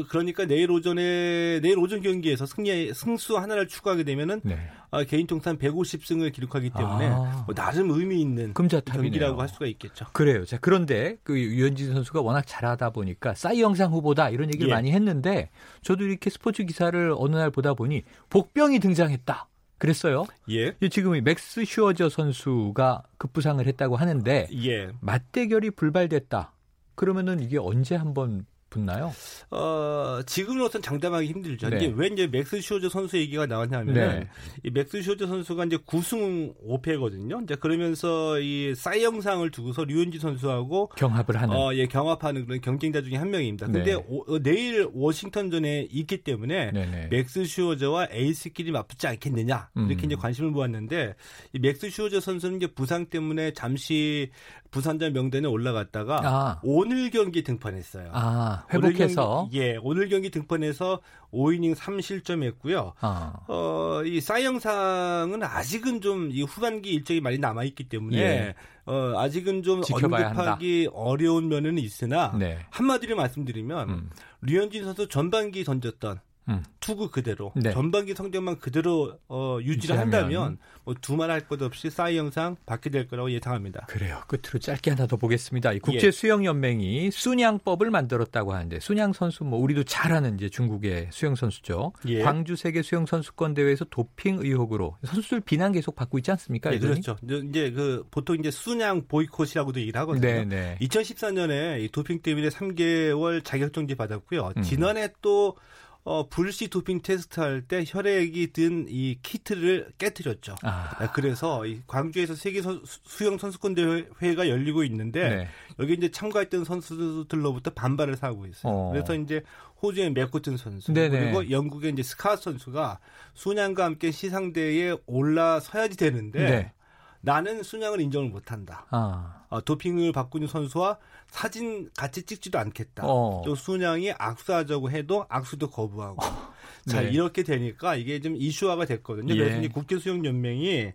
그러니까 0.09 0.45
내일 0.47 0.71
오전에 0.71 1.61
내일 1.61 1.79
오전 1.79 2.01
경기에서 2.01 2.47
승리 2.47 2.95
승수 2.95 3.37
하나를 3.39 3.67
추가하게 3.67 4.05
되면은 4.05 4.41
네. 4.45 4.57
아, 4.93 5.05
개인 5.05 5.27
통산 5.27 5.59
150승을 5.59 6.33
기록하기 6.33 6.71
때문에 6.71 7.09
아. 7.09 7.45
뭐 7.47 7.55
나름 7.55 7.91
의미 7.91 8.21
있는 8.21 8.55
금자탑이네요. 8.55 9.11
경기라고 9.11 9.41
할 9.41 9.49
수가 9.49 9.67
있겠죠. 9.67 10.07
그래요. 10.13 10.45
자 10.45 10.59
그런데 10.61 11.17
그 11.23 11.39
유현진 11.39 11.93
선수가 11.93 12.21
워낙 12.21 12.45
잘하다 12.47 12.91
보니까 12.91 13.35
싸이 13.35 13.61
영상 13.61 13.93
후보다 13.93 14.31
이런 14.31 14.49
얘기를 14.49 14.69
예. 14.69 14.75
많이 14.75 14.93
했는데 14.93 15.51
저도 15.83 16.05
이렇게 16.05 16.31
스포츠 16.31 16.65
기사를 16.65 17.15
어느 17.17 17.37
날 17.37 17.51
보다 17.51 17.75
보니 17.75 18.03
복병이 18.31 18.79
등장했다. 18.79 19.49
그랬어요. 19.79 20.27
예. 20.51 20.75
지금 20.91 21.19
맥스 21.25 21.65
슈어저 21.65 22.11
선수가 22.11 23.03
급부상을 23.17 23.67
했다고 23.67 23.97
하는데 23.97 24.47
예. 24.53 24.91
맞대결이 25.01 25.71
불발됐다. 25.71 26.53
그러면은 26.95 27.41
이게 27.41 27.57
언제 27.59 27.97
한번 27.97 28.45
붙나요? 28.71 29.13
어, 29.51 30.21
지금으로선 30.25 30.81
장담하기 30.81 31.27
힘들죠. 31.27 31.69
네. 31.69 31.77
이제 31.77 31.93
왜 31.95 32.07
이제 32.07 32.27
맥스 32.29 32.61
슈어저 32.61 32.89
선수 32.89 33.19
얘기가 33.19 33.47
나왔냐면 33.47 33.95
네. 33.95 34.29
이 34.63 34.71
맥스 34.71 35.03
슈어저 35.03 35.27
선수가 35.27 35.65
이제 35.67 35.77
9승 35.77 36.55
5패거든요. 36.67 37.43
이제 37.43 37.57
그러면서 37.57 38.39
이 38.41 38.73
사이영상을 38.75 39.49
두고서 39.51 39.85
류현진 39.85 40.21
선수하고 40.21 40.89
경합을 40.97 41.37
하는 41.37 41.55
어, 41.55 41.75
예, 41.75 41.87
경합하는 41.87 42.47
그런 42.47 42.61
경쟁자 42.61 43.03
중에 43.03 43.17
한 43.17 43.31
명입니다. 43.31 43.67
근데 43.67 43.97
네. 43.97 44.05
오, 44.09 44.35
어, 44.35 44.39
내일 44.39 44.89
워싱턴전에 44.93 45.89
있기 45.91 46.23
때문에 46.23 46.71
네네. 46.71 47.09
맥스 47.09 47.45
슈어저와 47.45 48.09
에이스끼리 48.13 48.71
맞붙지 48.71 49.09
않겠느냐 49.09 49.71
이렇게 49.75 49.95
음. 49.95 50.05
이제 50.05 50.15
관심을 50.15 50.51
모았는데 50.51 51.15
이 51.53 51.59
맥스 51.59 51.91
슈어저 51.91 52.21
선수는 52.21 52.59
이제 52.59 52.69
부상 52.69 53.07
때문에 53.07 53.53
잠시 53.53 54.31
부상자 54.71 55.13
명단에 55.13 55.47
올라갔다가 55.47 56.21
아. 56.25 56.61
오늘 56.63 57.11
경기 57.11 57.43
등판했어요. 57.43 58.11
아, 58.13 58.60
회복해서 58.73 59.23
오늘 59.23 59.41
경기, 59.51 59.59
예, 59.59 59.79
오늘 59.83 60.09
경기 60.09 60.31
등판해서 60.31 61.01
5이닝 61.33 61.75
3실점했고요. 61.75 62.93
아. 63.01 63.33
어, 63.49 64.03
이 64.05 64.21
사이영상은 64.21 65.43
아직은 65.43 66.01
좀 66.01 66.31
이 66.31 66.43
후반기 66.43 66.91
일정이 66.91 67.21
많이 67.21 67.39
남아 67.39 67.65
있기 67.65 67.89
때문에 67.89 68.19
예. 68.19 68.55
어, 68.87 69.15
아직은 69.19 69.63
좀 69.63 69.83
언급하기 69.91 70.25
한다. 70.25 70.59
어려운 70.93 71.49
면은 71.49 71.79
있으나 71.79 72.37
네. 72.39 72.59
한마디로 72.71 73.17
말씀드리면 73.17 73.89
음. 73.91 74.11
류현진 74.43 74.85
선수 74.85 75.09
전반기 75.09 75.65
던졌던 75.65 76.21
음. 76.49 76.65
투구 76.81 77.11
그대로 77.11 77.53
네. 77.55 77.73
전반기 77.73 78.15
성적만 78.15 78.59
그대로 78.59 79.19
어, 79.29 79.59
유지를 79.63 79.99
한다면 79.99 80.59
뭐 80.85 80.95
두말 81.01 81.31
할 81.31 81.41
것 81.51 81.61
없이 81.63 81.91
싸이 81.91 82.17
영상 82.17 82.57
받게 82.67 82.91
될 82.91 83.09
거라고 83.09 83.31
예상합니다. 83.33 83.87
그래요. 83.89 84.23
끝으로 84.29 84.59
짧게 84.61 84.91
하나 84.91 85.07
더 85.07 85.17
보겠습니다. 85.17 85.73
국제 85.83 86.07
예. 86.07 86.11
수영 86.11 86.45
연맹이 86.45 87.11
순양법을 87.11 87.91
만들었다고 87.91 88.53
하는데 88.53 88.79
순양 88.79 89.13
선수 89.13 89.45
뭐 89.45 89.59
우리도 89.59 89.85
잘 89.85 90.13
아는 90.13 90.37
이제 90.37 90.49
중국의 90.49 91.09
수영 91.11 91.35
선수죠. 91.35 91.93
예. 92.07 92.23
광주 92.23 92.57
세계 92.57 92.83
수영 92.83 93.07
선수권 93.07 93.55
대회에서 93.55 93.85
도핑 93.91 94.39
의혹으로 94.41 94.97
선수들 95.05 95.41
비난 95.41 95.73
계속 95.73 95.97
받고 95.97 96.19
있지 96.19 96.31
않습니까? 96.31 96.71
네, 96.71 96.79
그렇죠. 96.79 97.17
이제 97.23 97.71
그 97.73 98.05
보통 98.11 98.37
이제 98.39 98.51
순양 98.51 99.07
보이콧이라고도 99.09 99.81
얘기를 99.81 100.01
하거든요. 100.01 100.21
네, 100.27 100.45
네. 100.45 100.79
2014년에 100.81 101.81
이 101.83 101.89
도핑 101.89 102.21
때문에 102.23 102.49
3개월 102.49 103.45
자격정지 103.45 103.95
받았고요. 103.97 104.53
음. 104.57 104.63
지난해 104.63 105.09
또 105.21 105.57
어, 106.03 106.29
불시 106.29 106.69
도핑 106.69 107.03
테스트할 107.03 107.63
때 107.63 107.85
혈액이 107.87 108.53
든 108.53 108.87
이 108.89 109.19
키트를 109.23 109.93
깨뜨렸죠. 109.99 110.57
아. 110.63 110.97
네, 110.99 111.09
그래서 111.15 111.67
이 111.67 111.81
광주에서 111.87 112.35
세계 112.35 112.63
선, 112.63 112.83
수영 112.85 113.39
선수권 113.39 113.75
대회가 113.75 114.49
열리고 114.49 114.85
있는데 114.85 115.29
네. 115.29 115.49
여기 115.79 115.95
이제 115.95 116.11
참가했던 116.11 116.65
선수들로부터 116.65 117.71
반발을 117.71 118.17
사고 118.17 118.47
있어요. 118.47 118.73
어. 118.73 118.93
그래서 118.93 119.15
이제 119.15 119.43
호주의 119.83 120.11
맥코튼 120.13 120.57
선수 120.57 120.93
네네. 120.93 121.21
그리고 121.21 121.51
영국의 121.51 121.93
이제 121.93 122.03
스카 122.03 122.37
선수가 122.37 122.99
순양과 123.35 123.85
함께 123.85 124.11
시상대에 124.11 124.97
올라서야지 125.07 125.97
되는데 125.97 126.39
네. 126.39 126.73
나는 127.21 127.63
순양을 127.63 128.01
인정을 128.01 128.31
못한다. 128.31 128.87
아. 128.91 129.45
어, 129.49 129.61
도핑을 129.61 130.13
받고 130.13 130.39
있는 130.39 130.49
선수와 130.49 130.99
사진 131.29 131.91
같이 131.97 132.23
찍지도 132.23 132.59
않겠다. 132.59 133.03
어. 133.07 133.43
또 133.45 133.55
순양이 133.55 134.13
악수하자고 134.13 134.91
해도 134.91 135.27
악수도 135.29 135.71
거부하고. 135.71 136.25
어. 136.25 136.51
자 136.89 137.03
네. 137.03 137.11
이렇게 137.11 137.43
되니까 137.43 137.95
이게 137.95 138.21
좀 138.21 138.37
이슈화가 138.37 138.87
됐거든요. 138.87 139.35
예. 139.35 139.39
그래서 139.39 139.73
국제수영연맹이 139.73 140.93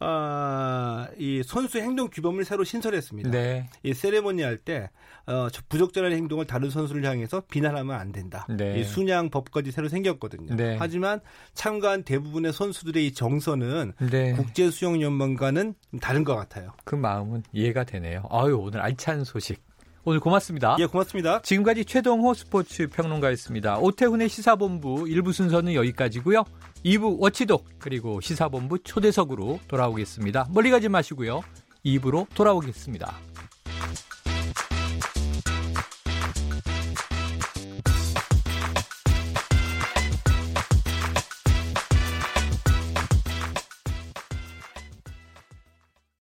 어, 0.00 1.06
이 1.18 1.42
선수 1.44 1.78
행동 1.78 2.08
규범을 2.08 2.44
새로 2.44 2.64
신설했습니다. 2.64 3.30
네. 3.30 3.68
이 3.82 3.92
세레모니 3.92 4.42
할때 4.42 4.88
어, 5.26 5.48
부적절한 5.68 6.12
행동을 6.12 6.46
다른 6.46 6.70
선수를 6.70 7.04
향해서 7.04 7.42
비난하면 7.50 7.94
안 7.98 8.10
된다. 8.10 8.46
네. 8.48 8.80
이 8.80 8.84
순양 8.84 9.28
법까지 9.30 9.70
새로 9.70 9.88
생겼거든요. 9.88 10.56
네. 10.56 10.76
하지만 10.78 11.20
참가한 11.54 12.02
대부분의 12.02 12.52
선수들의 12.52 13.06
이 13.06 13.12
정서는 13.12 13.92
네. 14.10 14.32
국제 14.32 14.70
수영 14.70 15.00
연맹과는 15.02 15.74
다른 16.00 16.24
것 16.24 16.34
같아요. 16.34 16.72
그 16.84 16.94
마음은 16.94 17.42
이해가 17.52 17.84
되네요. 17.84 18.24
아유 18.30 18.56
오늘 18.56 18.80
알찬 18.80 19.24
소식 19.24 19.62
오늘 20.04 20.18
고맙습니다. 20.20 20.76
예, 20.78 20.86
고맙습니다. 20.86 21.42
지금까지 21.42 21.84
최동호 21.84 22.32
스포츠 22.32 22.88
평론가였습니다. 22.88 23.78
오태훈의 23.78 24.28
시사본부 24.28 25.04
1부 25.04 25.32
순서는 25.32 25.74
여기까지고요. 25.74 26.44
2부 26.84 27.18
워치독 27.20 27.66
그리고 27.78 28.20
시사본부 28.20 28.78
초대석으로 28.78 29.60
돌아오겠습니다. 29.68 30.46
멀리 30.50 30.70
가지 30.70 30.88
마시고요. 30.88 31.42
2부로 31.84 32.26
돌아오겠습니다. 32.34 33.14